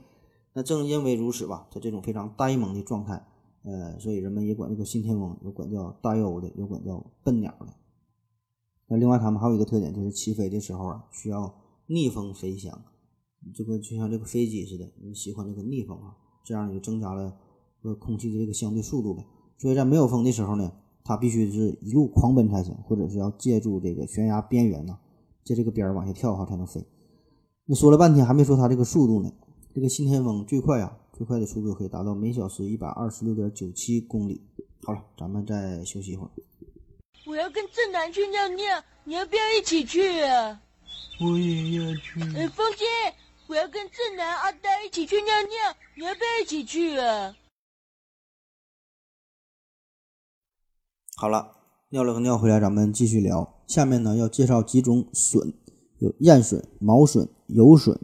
[0.53, 3.25] 那正因为如此吧，它这种非常呆萌的状态，
[3.63, 7.67] 呃，所以人们也管这个信天翁有管叫呆鸥的，有管叫笨鸟的。
[8.87, 11.53] 那另外，它们还有一个特点，就是起飞的时候啊，需要
[11.87, 12.79] 逆风飞翔，
[13.53, 17.35] 这个就像这个飞机似的，你喜欢这个逆风啊，这样就增加了
[17.81, 19.25] 和空气的这个相对速度呗。
[19.57, 20.71] 所以在没有风的时候呢，
[21.03, 24.99] 它必须是一路狂奔才行，或者是要借助这个悬崖边缘呢。
[25.45, 26.83] 在这个边儿往下跳哈才能飞。
[27.65, 29.31] 那说了半天还没说它这个速度呢。
[29.73, 34.41] 这个信天翁最快啊，最快的速度可以达到每小时一百二十六点九七公里。
[34.83, 36.31] 好了，咱们再休息一会儿。
[37.27, 40.61] 我要跟正南去尿尿，你要不要一起去啊？
[41.19, 42.21] 我也要去。
[42.35, 42.85] 呃，风姐，
[43.47, 47.35] 我要跟正南、阿呆一起去尿尿，你要不要一起去啊？
[51.17, 51.55] 好了，
[51.91, 53.47] 尿了个尿回来，咱们继续聊。
[53.67, 55.53] 下面呢要介绍几种笋，
[55.99, 57.95] 有燕笋、毛笋、油笋。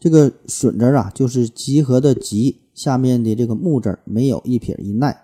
[0.00, 5.16] 这个笋字啊，就是集合的集，下面的这个木字没有一撇一捺。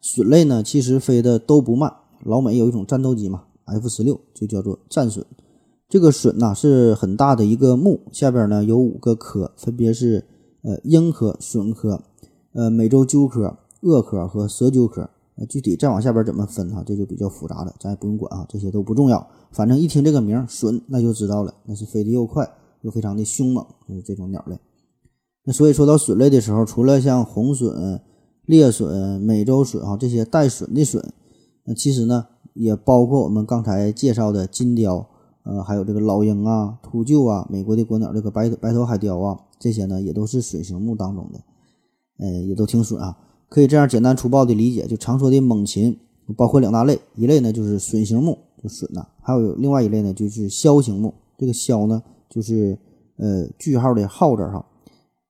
[0.00, 1.92] 笋类呢，其实飞的都不慢。
[2.24, 5.26] 老美有一种战斗机嘛，F 十六就叫做战笋。
[5.88, 10.24] 这个笋呐是很大的一个木，下边呢有五个科，分别是
[10.62, 12.04] 呃鹰科、笋科、
[12.52, 15.10] 呃美洲鸠科、鳄科和蛇鸠科。
[15.46, 19.26] 具体再往下边怎么分哈，这就比较复杂了，咱也不用管啊，这些都不重要。
[19.50, 22.48] 反正一听这个名隼，那就知道了，那是飞得又快
[22.82, 24.58] 又非常的凶猛，就是这种鸟类。
[25.44, 28.00] 那所以说到隼类的时候，除了像红隼、
[28.46, 31.02] 猎隼、美洲隼哈这些带隼的隼，
[31.64, 35.06] 那其实呢也包括我们刚才介绍的金雕、
[35.44, 41.40] 呃，还有这个老鹰啊、秃鹫啊、美国的国鸟这个白白头海雕啊，这些呢也都是隼形目当中的，
[42.18, 43.18] 呃，也都挺隼啊。
[43.52, 45.94] 可以这样简单粗暴的理解，就常说的猛禽
[46.38, 51.12] 包括两大类，一类呢就是隼形目，就隼呐，还有另外一类呢就是枭形目。
[51.36, 52.78] 这个枭呢就是
[53.18, 54.64] 呃句号的号字哈，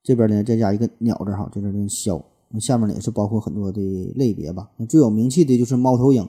[0.04, 2.22] 这边呢再加一个鸟字哈，这边的枭。
[2.50, 3.82] 那下面呢也是包括很多的
[4.14, 4.70] 类别吧。
[4.76, 6.24] 那最有名气的就是猫头鹰。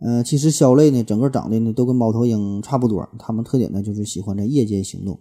[0.00, 5.18] 呃，其实枭类呢，整个长得呢都跟猫头鹰差不多，它们特点呢就是喜欢在夜间行动，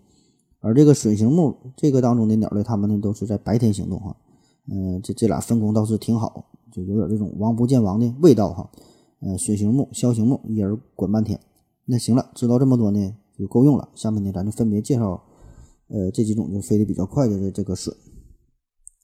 [0.59, 4.13] 而这个隼形目这个当中的鸟类，它们呢都是在白天行动哈。
[4.71, 8.69] 嗯，这这俩分工倒是挺好，就有点这种王不见王的味道哈。
[9.19, 11.39] 呃，隼形目、枭形目，一人管半天。
[11.85, 13.89] 那行了，知道这么多呢就够用了。
[13.93, 15.21] 下面呢，咱就分别介绍
[15.89, 17.93] 呃这几种就飞得比较快的这个隼。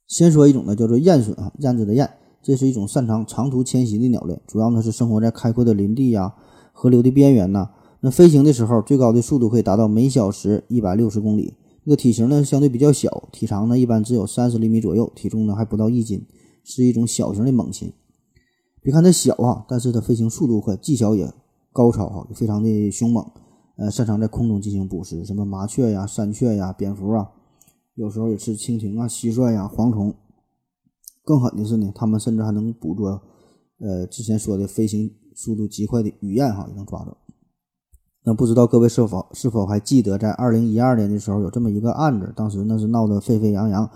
[0.07, 2.09] 先说一种呢，叫做雁隼啊，燕子的燕。
[2.41, 6.33] 这是一种擅长长途迁徙的鸟类，主要呢是生活在开阔的林地呀、
[6.71, 7.71] 河流的边缘呐。
[7.99, 11.55] 那飞行的时候，最高的速度可以达到每小时一百六十公里。
[11.87, 16.27] 这个体型呢相对比较小，体长呢一般只有三十厘米左右，体重呢还不到一斤，
[16.65, 17.93] 是一种小型的猛禽。
[18.81, 21.33] 别看它小啊，但是它飞行速度快，技巧也
[21.71, 23.25] 高超哈，非常的凶猛。
[23.77, 27.29] 呃，擅长在空中进行捕食，什么麻雀呀、山雀呀、蝙蝠啊，
[27.95, 30.13] 有时候也吃蜻蜓啊、蟋蟀呀、蝗虫。
[31.23, 33.21] 更狠的是呢，他们甚至还能捕捉，
[33.79, 37.15] 呃，之前说的飞行速度极快的雨燕哈，也能抓着。
[38.27, 43.89] 那不知道各位是否是否还记得，在二零一二年的时候有这么一个案子，当时那是闹得沸沸扬扬，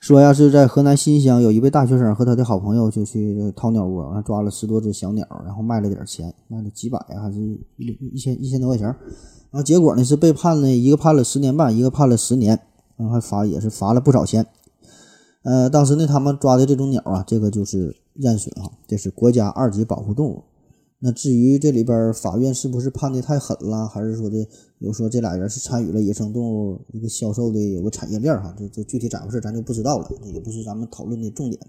[0.00, 7.38] 说呀是在河南新乡有一位大学生和他的好朋友就去掏鸟窝，抓了十多只小鸟，然后卖了点钱，卖了几百，还是
[7.76, 12.58] 一一千一千多块钱，然后结果呢是被判了一个判了十年半，一个判了十年，
[12.96, 14.46] 然后还罚也是罚了不少钱。
[15.42, 20.44] 呃，当时呢，他们抓的这种鸟啊，这个就是雁隼啊，这是国家二级保护动物。
[20.98, 31.60] 那至于这里边法院是不是判的太狠了，还是说的有说这俩人是参与了野生动物一个销售的有个产业链哈，这这具体咋回事咱就不知道了，也不是咱们讨论的重点。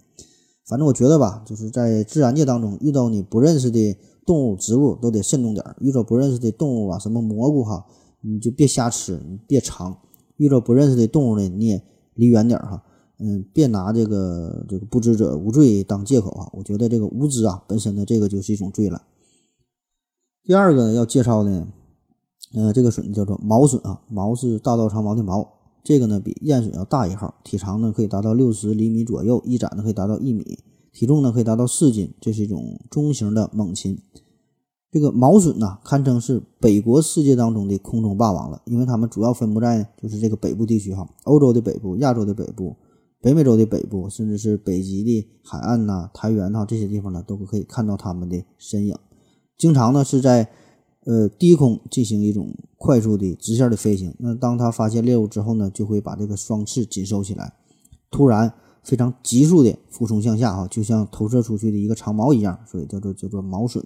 [0.65, 7.85] 反正我觉得吧，就是在自然界当中遇到你不认识的动物、植物都得慎重点遇到不认识的动物啊，什么蘑菇哈，
[8.21, 9.93] 你就别瞎吃，你别尝；
[10.37, 11.83] 遇到不认识的动物呢，你也
[12.15, 12.81] 离远点哈。
[13.19, 16.47] 嗯，别拿这个这个不知者无罪当借口啊！
[16.53, 19.01] 我觉得这个无知啊，本身的这个就是一种罪了。
[20.47, 21.67] 第二个要介绍呢，
[22.53, 25.45] 呃，这个隼叫做毛隼啊，毛是大道长毛的毛，
[25.83, 30.59] 这个呢比燕隼要大一号，体长呢可以达到六十厘米左右，翼展呢可以达到一米，
[30.93, 34.01] 体重呢可以达到四斤，这是一种中型的猛禽。
[34.89, 42.77] 这个毛隼呢，堪称是北国世界当中的空中霸王了，因为它们主要分布在就是这个北部地区哈，欧洲的北部、亚洲的北部。
[43.19, 48.95] 北美洲的北部，甚至是北极的海岸呐、苔原呐这些地方呢，都可以看到它们的身影。
[49.57, 50.49] 经常呢是在
[51.05, 54.13] 呃低空进行一种快速的直线的飞行。
[54.19, 57.53] 那当它发现猎物之后呢，就会把这个双翅紧收起来，
[58.11, 63.83] 突然非常急速的俯冲向下，哈，就像投射出去的一个长矛一样，所以叫做叫做毛隼。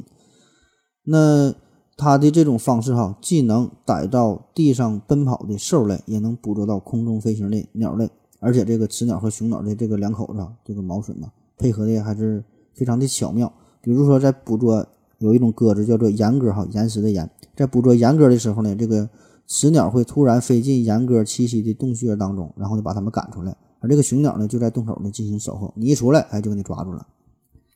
[1.03, 1.53] 那
[1.97, 8.10] 它的这种方式哈，既能逮到地上奔跑的兽类，也能捕捉到空中飞行的鸟类。
[8.39, 13.51] 而且这个雌鸟和雄鸟的这个两口子，这个毛隼呢，配合的还是非常的巧妙。
[13.81, 14.86] 比如说，在捕捉
[15.21, 19.10] 有一种鸽子叫做岩鸽，哈，岩石的岩，在捕捉岩鸽的时候呢，这个
[19.47, 25.73] 雌鸟会突然飞进岩鸽栖息的洞穴当中，然后就把它们赶出来，而这个雄鸟呢，就在洞口呢进行守候。
[25.77, 27.07] 你一出来，哎，就给你抓住了。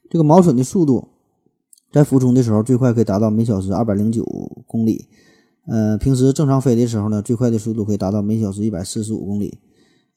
[0.10, 1.08] 这个毛隼的速度
[1.92, 4.26] 在俯冲的时候最快可以达到每小时二百零九
[4.68, 5.06] 公里，
[5.68, 9.60] 呃，平时正常飞的时候呢，最快的速度可以达到每小时一百四十五公里。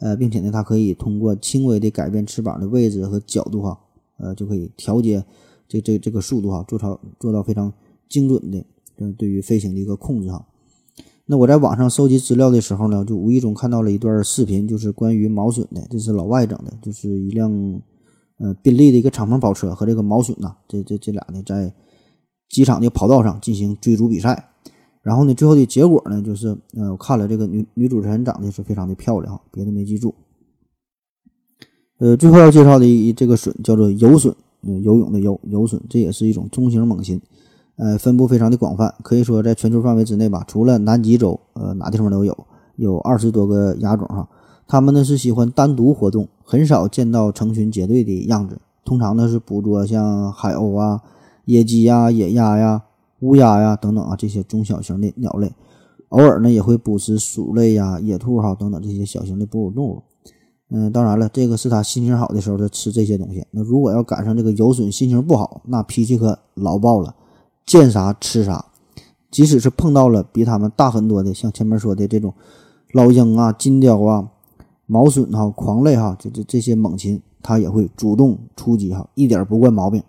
[0.01, 3.77] 呃，并且呢，它可以通过轻微的改变翅膀的位置和角度哈，
[4.19, 5.25] 呃，就可以调节
[5.69, 7.73] 这这这个速度哈，做到做到非常
[8.09, 8.65] 精准的，
[8.97, 10.45] 嗯，对于飞行的一个控制哈。
[11.27, 17.53] 那我在网上收集资料的时候呢，就无意中看到了一段视频，就是关于毛隼的，这是老外整的，就是一辆
[18.39, 21.73] 呃宾利的一个敞篷跑车和这个毛隼呐，这这这俩呢在
[22.49, 24.53] 机场的跑道上进行追逐比赛。
[25.03, 30.15] 然后呢，最后的结果呢，就是，呃，我看了这个女女主持人长得是非常的漂亮哈，别的没记住。
[31.99, 37.21] 呃，最后要介绍的一这个笋叫做油笋，嗯，游泳的游游隼，这也是一种中型猛禽，
[37.77, 42.47] 呃，分布非常的广泛，可以说在全球范围之内吧，除了南极洲，呃，哪地方都有，
[42.77, 44.29] 有二十多个亚种哈。
[44.67, 51.01] 它们呢是喜欢单独活动，很少见到成群结队的样子，通常呢是捕捉像海鸥啊、
[51.45, 52.83] 野鸡呀、野鸭呀。
[53.21, 55.51] 乌鸦呀，等等啊，这些中小型的鸟类，
[56.11, 60.03] 偶尔呢也会捕食鼠类呀、野兔哈等等这些小型的哺乳动物。
[60.71, 63.47] 嗯，当然了，这个是他心情好的时候他吃这些东西。
[63.53, 67.15] 那如果要赶上这个游隼心情不好，那脾气可老爆了，
[67.65, 68.67] 见啥吃啥，
[69.31, 72.35] 即使是碰到了比他们大很多的，像前面说的这种
[72.93, 74.29] 老鹰啊、金雕啊、
[74.85, 80.03] 毛隼哈、狂类哈，这这这些猛禽，它也会主动出击哈，一点不惯毛病。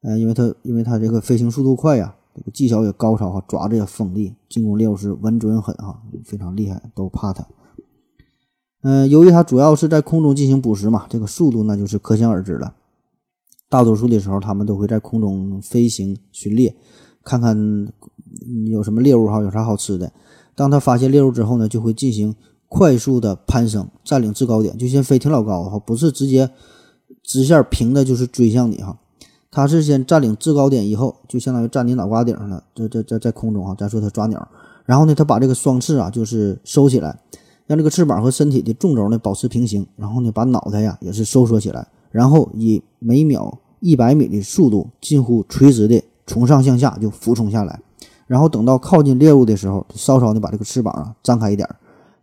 [0.00, 7.46] 呃，因为它因为它这个飞行速度快呀，这个技巧也高超哈，爪子也锋利，进攻猎物时稳准狠哈，非常厉害，都怕它。
[8.86, 12.74] 嗯，由于它主要是在空中进行捕食嘛，这个速度那就是可想而知了。
[13.70, 16.76] 大多数的时候，它们都会在空中飞行巡猎，
[17.24, 17.88] 看看
[18.66, 20.12] 有什么猎物哈，有啥好吃的。
[20.54, 22.34] 当它发现猎物之后呢，就会进行
[22.68, 26.50] 快速的攀升，占领制高点，就先飞挺老高哈，不是直接
[27.22, 28.98] 直线平的，就是追向你哈。
[29.50, 33.74] 它是先占领制高点以后，就相当于占你脑瓜顶上了，在在在在空中哈。
[33.74, 34.46] 再说它抓鸟，
[34.84, 37.18] 然后呢，它把这个双翅啊，就是收起来。
[37.66, 47.80] 让这个翅膀和身体的纵轴呢保持平行，然后呢把脑袋呀也是收缩起来，然后以每秒一百米的速度近乎垂直的从上向下就俯冲下来，
[48.26, 51.68] 然后等到靠近猎物的时候，稍稍的把这个翅膀啊张开一点，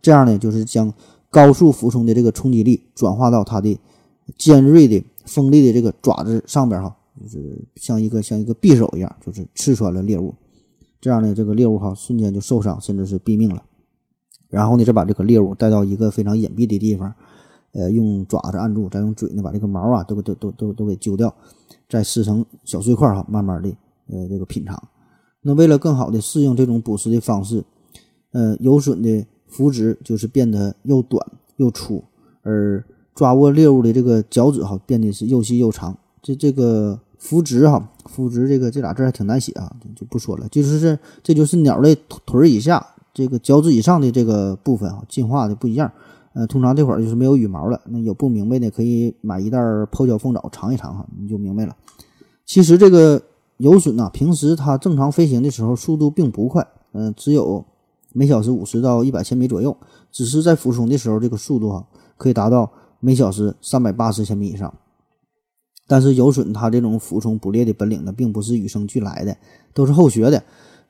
[0.00, 0.92] 这样呢就是将
[1.30, 3.78] 高速俯冲的这个冲击力转化到它的
[4.36, 10.34] 尖锐的锋利的这个爪子上边哈，就是像一个像一个匕首一样，就是刺穿了猎物，
[11.00, 13.62] 这样呢这个猎物哈瞬间就受伤，甚至是毙命了。
[14.52, 17.10] 然后呢，再把这个猎物带到一个非常隐蔽的地方，
[17.72, 21.34] 呃，用爪子按住，再用嘴呢把这个毛啊都都都都都给揪掉，
[21.88, 23.70] 再撕成小碎块哈，慢慢的
[24.10, 24.80] 呃这个品尝。
[25.40, 27.64] 那为了更好的适应这种捕食的方式，
[28.32, 31.26] 呃，游隼的腹肢就是变得又短
[31.56, 32.04] 又粗，
[32.42, 32.84] 而
[33.14, 35.96] 抓握猎物的这个脚趾哈变得是又细又长。
[36.20, 40.46] 这这个腹肢哈，腹肢这个这俩字还挺难写啊，就不说了。
[40.50, 41.94] 就是这这就是鸟类
[42.26, 42.86] 腿儿以下。
[43.12, 45.90] 这个脚趾以上的这个部分啊，进化的不一样。
[46.34, 47.78] 呃，通常这会儿就是没有羽毛了。
[47.86, 49.58] 那有不明白的，可以买一袋
[49.90, 51.76] 泡椒凤爪尝一尝哈，你就明白了。
[52.46, 53.20] 其实这个
[53.58, 57.62] 游隼呐，平时它正常飞行的时候速度并不快，嗯，只有
[58.14, 59.76] 每小时五十到一百千米左右。
[60.10, 61.84] 只是在俯冲的时候，这个速度啊
[62.16, 64.72] 可以达到每小时三百八十千米以上。
[65.86, 69.36] 但是游隼它这种俯冲捕猎的本领呢，并不是与生俱来的，
[69.74, 70.42] 都是后学的。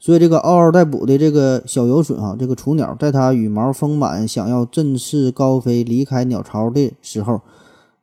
[0.05, 7.41] 所以这个嗷嗷待哺的这个小游隼啊，这个雏鸟，在它羽毛丰满、想要振翅高飞、离开鸟巢的时候，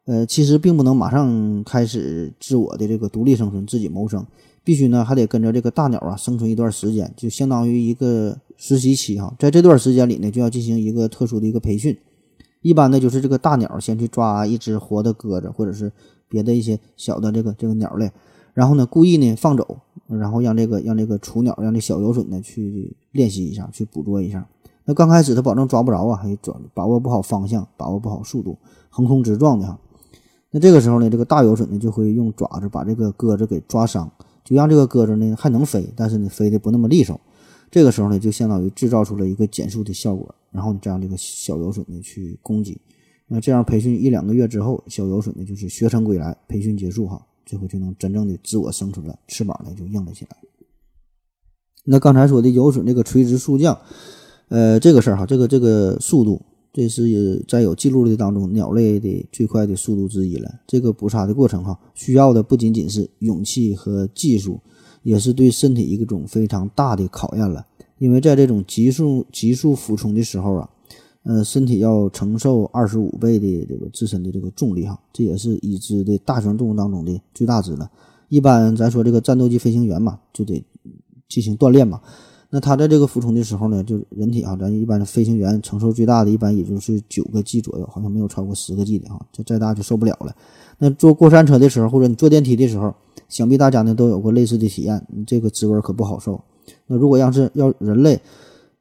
[0.05, 4.25] 呃，其实并不能马上开始自我的这个独立生存、自己谋生，
[4.63, 9.35] 必须呢还得跟着这个大鸟啊生存一段时间，就相当于一个实习期哈。
[9.37, 11.97] 在这段时间里呢，就要进行一个特殊的一个培训，
[12.61, 15.91] 一般呢就是这个大鸟先去抓一只活的鸽子，或者是
[16.29, 18.09] 别的一些小的这个这个鸟类。
[18.59, 24.45] 然后呢，故意呢放走，然后让这个让这个雏鸟，让这小游隼呢去练习一下，去捕捉一下。
[24.83, 28.57] 那刚开始他保证抓不着啊，还抓把握不好方向，把握不好速度，
[28.89, 29.79] 横冲直撞的哈。
[30.51, 34.11] 那这个时候呢，这个大游隼呢就会用爪子把这个鸽子给抓伤，
[34.43, 37.17] 就让这个鸽子呢还能飞，但是呢飞的不那么利索。
[37.71, 42.81] 这个时候呢，就相当于制造出了一个减速的效果，然后再让这个小游隼呢去攻击。
[43.27, 47.25] 那这样培训一两个月之后，小游隼呢就是学成归来，培训结束哈。
[47.49, 50.37] 最后就能真正的自我生存了，翅膀呢就硬了起来。
[51.83, 53.75] 那刚才说的游隼这个垂直速降，
[54.49, 56.39] 呃，这个事儿哈，这个这个速度，
[56.71, 60.59] 这是在有记录的当中鸟类的最快的速度之一了。
[60.67, 64.59] 这个捕杀的过程哈，需要的不仅仅是勇气和技术，
[65.01, 67.65] 也是对身体一种非常大的考验了。
[67.97, 70.69] 因为在这种急速急速俯冲的时候啊。
[71.23, 77.89] 呃，身体要承受二十五倍的这个自身的这个重力哈，这也是已知的大型动物当中的最大值了。
[78.29, 80.63] 一般咱说这个战斗机飞行员嘛，就得
[81.27, 81.99] 进行锻炼嘛。
[82.51, 90.35] 那他在这个俯冲的时候呢，就人体啊，咱一般飞行员承受最大的一般也就是九个 G 左右，好像没有超过十个 G 的哈，这再大就受不了了。
[90.79, 92.95] 那坐过山车的时候，或者你坐电梯的时候，
[93.27, 96.41] 想必大家呢都有过类似的体验，这个滋味可不好受。
[96.87, 98.19] 那如果要是要人类，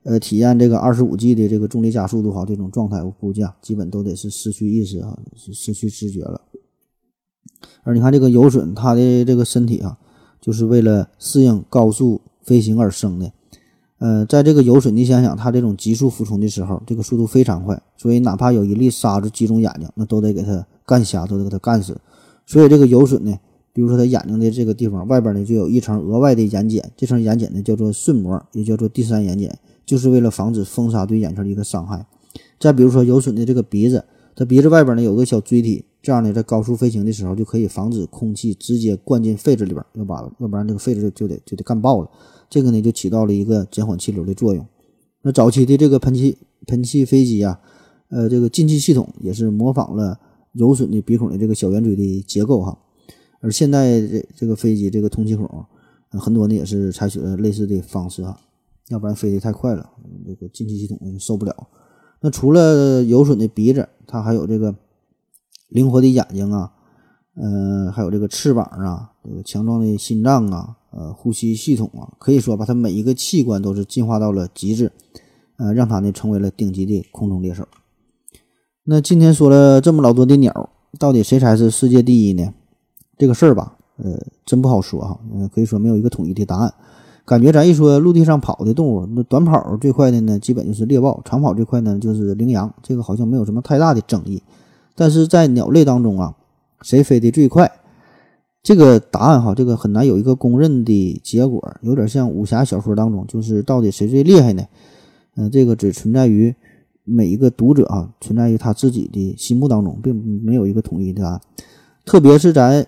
[0.09, 6.41] 呃，体验这个二十五 G 的这个重力加速度哈，这种状态我估计啊，基本都得是失去意识啊，是失去知觉了。
[7.83, 9.99] 而你看这个游隼，它的这个身体啊，
[10.41, 13.31] 就是为了适应高速飞行而生的。
[13.99, 22.01] 呃，在这个游隼，你想想，它这种急速俯冲的时候，这个速度非常快，所以哪怕有一粒沙子击中眼睛，那都得给它干瞎，都得给它干死。
[22.47, 23.39] 所以这个游隼呢，
[23.79, 29.49] 比如说它眼睛的这个地方外边呢，就有一层额外的眼睑，这层眼睑呢叫做瞬膜，也叫做第三眼睑。
[29.87, 32.05] 就是为了防止风沙对眼球的一个伤害。
[32.59, 34.05] 再比如说游隼的这个鼻子，
[34.35, 42.11] 它鼻子外边呢有个小锥体，这样呢在高速飞行的时候就可以防止空气直接灌进肺子里边，要把要不然这个肺子就得就得干爆了。
[42.51, 44.67] 这个呢就起到了一个减缓气流的作用。
[45.23, 47.61] 那早期的这个喷气喷气飞机啊，
[48.09, 50.19] 呃，这个进气系统也是模仿了
[50.55, 52.77] 游隼的鼻孔的这个小圆锥的结构哈。
[53.41, 55.47] 而现在这这个飞机这个通气孔，
[56.11, 58.39] 呃很多呢也是采取了类似的方式啊，
[58.89, 59.91] 要不然飞得太快了，
[60.27, 61.55] 这个进气系统受不了。
[62.21, 64.75] 那除了有损的鼻子，它还有这个
[65.69, 66.73] 灵活的眼睛啊，
[67.35, 74.91] 呃，还有这个翅膀啊，这个强壮的心脏啊，呃，呼吸系统啊，可以说把它每一个器官都是进化到了极致，
[75.59, 77.69] 呃，让它呢成为了顶级的空中猎手。
[78.83, 82.53] 那今天说了这么老多的鸟，到底谁才是世界第一呢？
[83.19, 84.17] 这个事儿吧，呃，
[84.47, 86.73] 真不好说哈，呃，可以说没有一个统一的答案。
[87.25, 92.73] 感觉咱一说陆地上跑的动物，那短跑最快的呢，基本就是猎豹；长跑最快呢，就是羚羊。
[92.83, 94.43] 这个好像没有什么太大的争议。
[94.95, 96.35] 但是在鸟类当中啊，
[96.81, 97.71] 谁飞得最快？
[98.63, 104.65] 这个答案哈，这个很难有一个公认的结果，有点像武侠小说当中，就是到底谁最厉害呢？
[105.37, 106.55] 嗯，这个只存在于
[107.05, 111.41] 每一个读者啊，存在于他自己的心目当中，并没有一个统一的答案。
[112.07, 112.87] 特别是咱。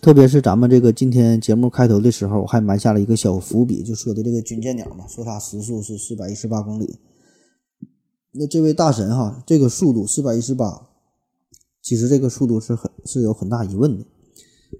[0.00, 6.98] 特别是咱们这个今天节目开头的时候，我还埋下了一个小伏笔，就说的这个军舰鸟嘛，说它时速是四百一十八公里。
[8.32, 10.88] 那这位大神哈，这个速度四百一十八，
[11.82, 14.04] 其实这个速度是很是有很大疑问的。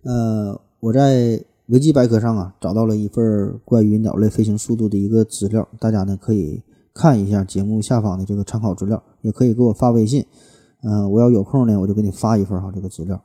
[0.04, 6.62] 呃，我在维基百科上啊找到了一份关于鸟类飞行速度的一个资料，大家呢可以
[6.94, 10.24] 看一下节目下方的这个参考资料，也可以给我发微信。
[10.82, 13.20] 嗯，我要有空呢，我就给你发一份哈这个资料。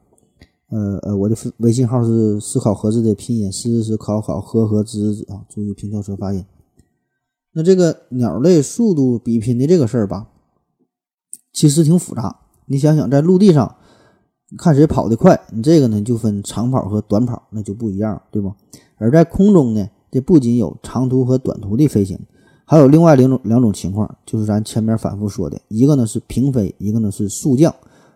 [0.73, 6.43] 呃呃，我的微信号是思考盒子的拼音，思思考考和和子子啊，注意平翘舌发音。
[7.51, 10.29] 那这个鸟类速度比拼的这个事儿吧，
[11.53, 12.39] 其实挺复杂。
[12.65, 13.75] 你想想，在陆地上
[14.57, 18.51] 看谁跑得快，你这个呢就分长跑和短跑，那就不一样，对不？
[18.97, 22.19] 而在空中呢，这不仅有长途和短途的飞行，
[22.65, 27.75] 还有另外两种两种情况，就是咱前面反复说的，一个呢是平飞，一个呢是速降。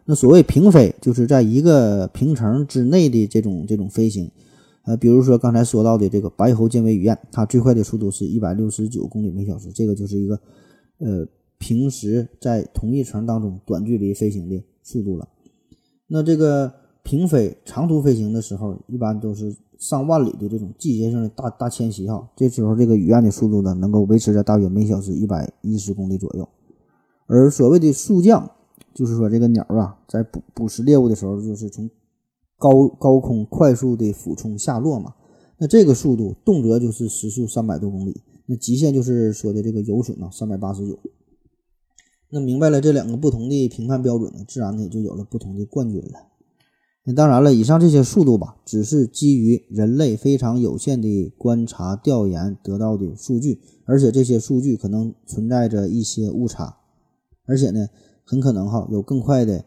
[0.09, 4.31] 那所谓平飞，就是在一个平层之内的这种这种飞行，
[4.85, 10.39] 呃，比如说刚才说到的这个白喉尖尾雨燕，它最快的速度是一百六十九公里每小时，这个就是一个
[10.99, 11.27] 呃
[11.57, 15.27] 平时在同一层当中短距离飞行的速度了。
[16.07, 16.71] 那这个
[17.03, 26.47] 平飞长途飞行的时候，一般都是上万里的这种季节性的大大迁徙哈，这时候这个雨燕的速度呢，能够维持在大约每小时一百一十公里左右，
[27.25, 28.49] 而所谓的速降。
[28.97, 31.87] 就是说，这个鸟啊，在捕捕食猎物的时候，就是从
[32.57, 35.13] 高高空快速的俯冲下落嘛。
[35.59, 38.23] 那这个速度，动辄就是时速三百多公里。
[38.47, 40.97] 那极限就是说的这个游隼啊，三百八十九。
[42.31, 46.29] 那明白了这两个不同的评判标准呢，自然呢也就有了不同的冠军了。
[47.03, 56.77] 那当然了，以上这些速度吧，只是基于人类非常有限的观察调研得到的数据，而且这些数据可能存在着一些误差，
[57.45, 57.87] 而且呢。
[58.27, 59.63] 很可能哈有更快的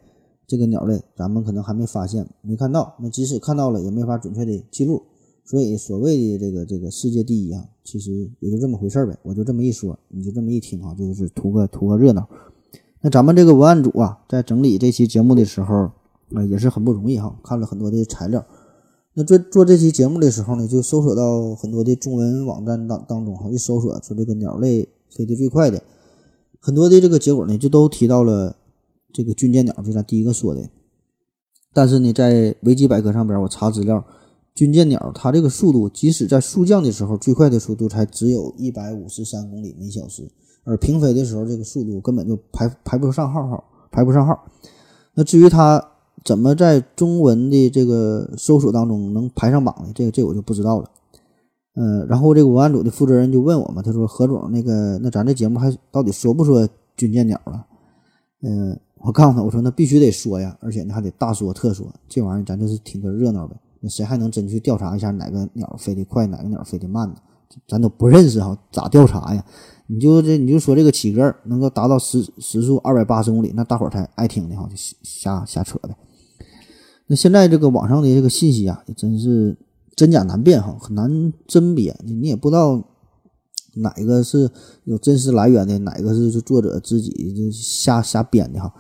[0.47, 2.95] 这个鸟类，咱们可能还没发现、没看到。
[3.01, 5.03] 那即使看到了，也没法准确的记录。
[5.43, 9.19] 所以所谓的这个这个世界第一啊，其实也就这么回事儿呗。
[9.23, 12.29] 我就这么一说，你就这么一听哈，就是图个图个热闹。
[13.01, 15.91] 那咱们这个文案组啊，在整理这期节目的时候
[16.35, 18.45] 啊，也是很不容易哈，看了很多的材料。
[19.15, 25.83] 那做做这期节目的时候呢，就搜索到很多的中文网站当当中哈，一搜索说这个鸟类飞得最快的。
[26.61, 28.55] 很多的这个结果呢，就都提到了
[29.13, 30.69] 这个军舰鸟，就咱第一个说的。
[31.73, 34.05] 但是呢，在维基百科上边，我查资料，
[34.55, 40.31] 军舰鸟它这个速度，即使在速降的时候，最快的速度才只有一百五十三公里每小时，
[40.65, 44.39] 而平飞的时候，这个速度根本就排排不上号号，排不上号。
[45.15, 45.83] 那至于它
[46.25, 49.93] 怎么在中文的这个搜索当中能排上榜呢？
[49.95, 50.91] 这个这我就不知道了。
[51.83, 57.65] 嗯，然后这个文案组的负责人就问我嘛，他说：“何总，那个，那咱这节目还到底说不说军舰鸟了？”
[58.45, 63.57] 嗯，我告诉他，我说那必须得说呀，而且呢还得大说特说，这玩意儿咱就是听个热闹呗。
[63.81, 67.15] 那谁还能真去调查一下哪个鸟飞得快，哪个鸟飞得慢呢？
[67.67, 69.43] 咱都不认识哈，咋调查呀？
[69.87, 75.97] 你就这，你就说这个企鹅能够达到时时速二百八十公里，那大伙儿才爱听的哈，就瞎瞎扯的。
[77.07, 79.57] 那现在这个网上的这个信息啊，也真是。
[79.97, 82.83] 真假难辨哈，很难甄别，你也不知道
[83.77, 84.51] 哪个是
[84.85, 88.73] 有真实来源的，哪个是作者自己就瞎瞎编的哈。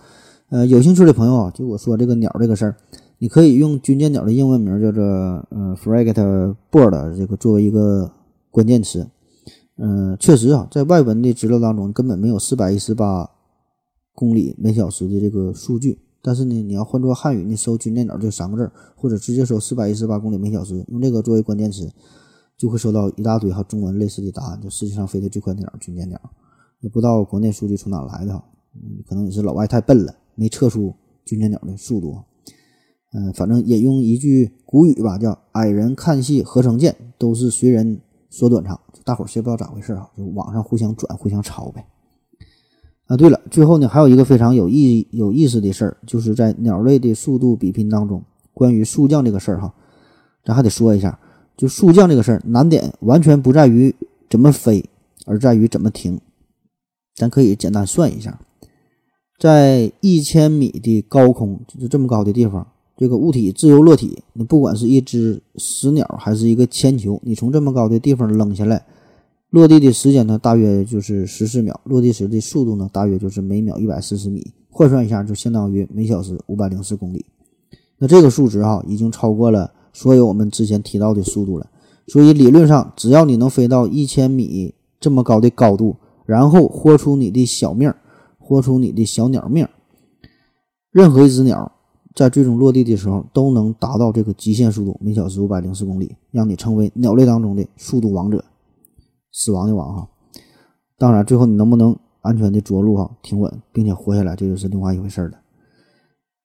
[0.48, 2.76] 呃，有兴趣的朋友啊，就我说这个鸟这个事儿，
[3.18, 8.10] 你可以用军舰鸟的英文名叫做呃 frigate bird 这个作为一个
[8.50, 9.06] 关键词。
[9.76, 13.30] 嗯，确实啊，在外文的资料当中根本没有四百一十八
[14.14, 15.98] 公里每小时的这个数据。
[16.22, 21.90] 但是呢，你要换做汉语，你搜“军舰鸟”这三个字，或者直接搜“四百一十八公里每小时”，用这个作为关键词，
[22.56, 24.60] 就会收到一大堆哈中文类似的答案。
[24.60, 26.20] 就世界上飞得最快的鸟，军舰鸟。
[26.80, 28.44] 也不知道国内数据从哪来的哈，
[28.74, 30.94] 嗯可能也是老外太笨了，没测出
[31.24, 32.18] 军舰鸟的速度。
[33.12, 38.78] 嗯，反正引用一句古语吧，叫“矮人看戏何成见，都是随人说短长”。
[39.04, 40.08] 大伙儿谁不知道咋回事啊？
[40.16, 41.86] 就网上互相转、互相抄呗。
[43.10, 48.22] 啊，对了，最后呢，还有一个非常有意有意思的事儿，就是在鸟类的速度比拼当中，
[48.54, 49.74] 关于速降这个事儿哈，
[50.44, 51.18] 咱还得说一下，
[51.56, 53.92] 就速降这个事儿，难点完全不在于
[54.28, 54.88] 怎么飞，
[55.26, 56.20] 而在于怎么停。
[57.16, 58.38] 咱可以简单算一下，
[59.40, 62.64] 在一千米的高空，就这么高的地方。
[62.96, 68.86] 这个物体自由落体，你不管是一只死鸟还是一个铅球，你从这么高的地方扔下来，
[69.50, 77.26] 落地的时间呢，大约就是十四秒，落地时的速度呢，大约就是每秒一百四十米，换算一下就相当于每小时五百零四公里。
[77.98, 81.68] 那这个数值哈，已经超过了所有我们之前提到的速度了。
[82.06, 87.92] 所以理论上，只要你能飞到一千米这么高的高度，然后豁出你的小命，
[88.38, 89.66] 豁出你的小鸟命，
[90.92, 91.72] 任何一只鸟。
[92.12, 98.44] 在最终落地的时候，都能达到这个极限速度，每小时五百零四公里，让你成为鸟类当中的速度王者，
[99.32, 100.08] 死亡的王哈。
[100.98, 105.38] 当然，最后你能不能安全的着陆哈，停稳，并且活下来，这就是另外一回事了。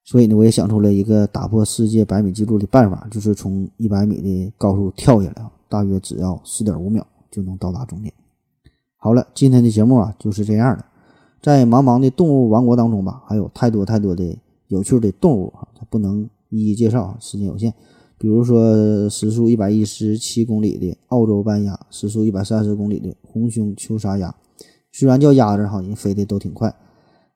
[0.03, 8.13] 所以呢，我也想出了一个打破世界百米记录的办法，就是从一百米的高处跳下来，大约只要四点五秒就能到达终点。
[8.97, 10.85] 好了，今天的节目啊就是这样的，
[11.41, 14.37] 在茫茫的动物王国当中吧，还有太多太多的。
[14.67, 17.71] 有趣的动物啊，它不能一一介绍，时间有限。
[18.17, 24.33] 比如说时速一百一十七公里的澳洲斑鸭，时速一百三十公里的红胸秋沙鸭，
[24.91, 26.73] 虽然叫鸭子哈，人飞的都挺快。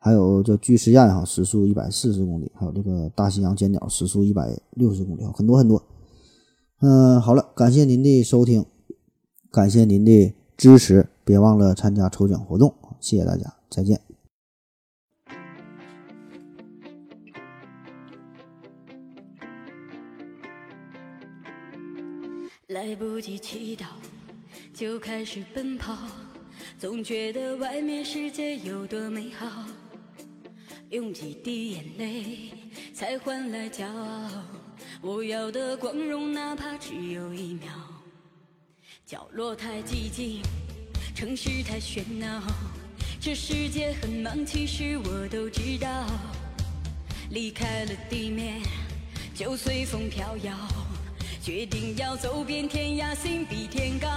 [0.01, 2.49] 还有叫巨石燕哈，时速一百四十公里。
[2.55, 5.83] 还有这个大西洋尖鸟，时速一百六十公里，很多很多。
[6.79, 8.65] 嗯，好了，感谢您的收听，
[9.51, 14.08] 感谢您的支持，别忘了参加抽奖活动，谢谢大家，再见。
[22.69, 23.85] 来不及祈祷，
[24.75, 25.97] 就开始奔跑，
[26.77, 29.65] 总觉得外面世界有多美好。
[30.91, 32.51] 用几滴眼泪
[32.93, 34.29] 才换来骄傲，
[35.01, 37.73] 我要的光荣哪怕只有一秒。
[39.03, 40.43] 角落太寂静，
[41.15, 42.43] 城市太喧闹，
[43.19, 46.05] 这世界很忙，其实我都知道。
[47.31, 48.61] 离开了地面，
[49.33, 50.78] 就随风飘摇。
[51.49, 54.07] 决定要走遍天涯，心比天高。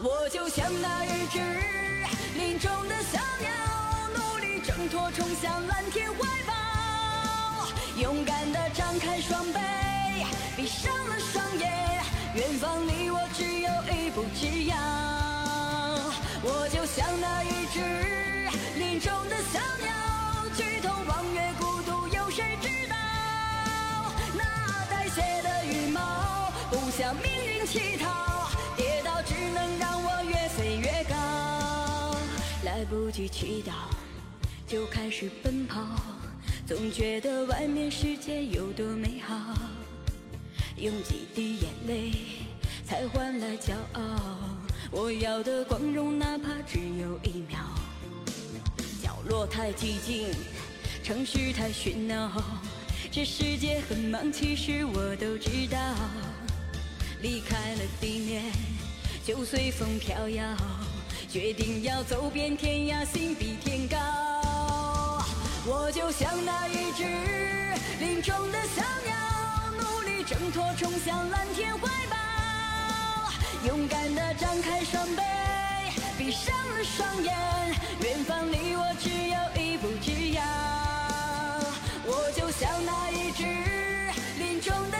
[0.00, 1.40] 我就像那一只
[2.38, 3.50] 林中的小鸟，
[4.14, 7.66] 努力挣脱，冲向蓝天怀抱。
[8.00, 9.58] 勇敢地张开双臂，
[10.56, 11.68] 闭上了双眼，
[12.36, 14.76] 远方离我只有一步之遥。
[16.44, 17.80] 我就像那一只
[18.78, 19.92] 林中的小鸟，
[20.56, 22.93] 举头望月，孤独有谁知道？
[25.16, 26.00] 那带血的。
[26.70, 32.16] 不向命运乞讨，跌倒只能让我越飞越高。
[32.64, 33.72] 来不及祈祷，
[34.66, 35.80] 就开始奔跑，
[36.66, 39.54] 总觉得外面世界有多美好。
[40.76, 42.12] 用几滴眼泪
[42.84, 44.02] 才换来骄傲，
[44.90, 47.60] 我要的光荣哪怕只有一秒。
[49.00, 50.28] 角落太寂静，
[51.04, 52.32] 城市太喧闹，
[53.14, 55.78] 这世界很忙，其实我都知道。
[57.22, 58.42] 离开了地面，
[59.24, 60.44] 就随风飘摇。
[61.30, 63.96] 决定要走遍天涯，心比天高。
[65.64, 67.04] 我就像那一只
[68.00, 69.14] 林中的小鸟，
[69.78, 73.32] 努力挣脱，冲向蓝天怀抱。
[73.64, 75.22] 勇敢地张开双臂，
[76.18, 77.32] 闭上了双眼，
[78.02, 80.42] 远方离我只有一步之遥。
[82.06, 83.44] 我就像那一只
[84.38, 84.98] 林中的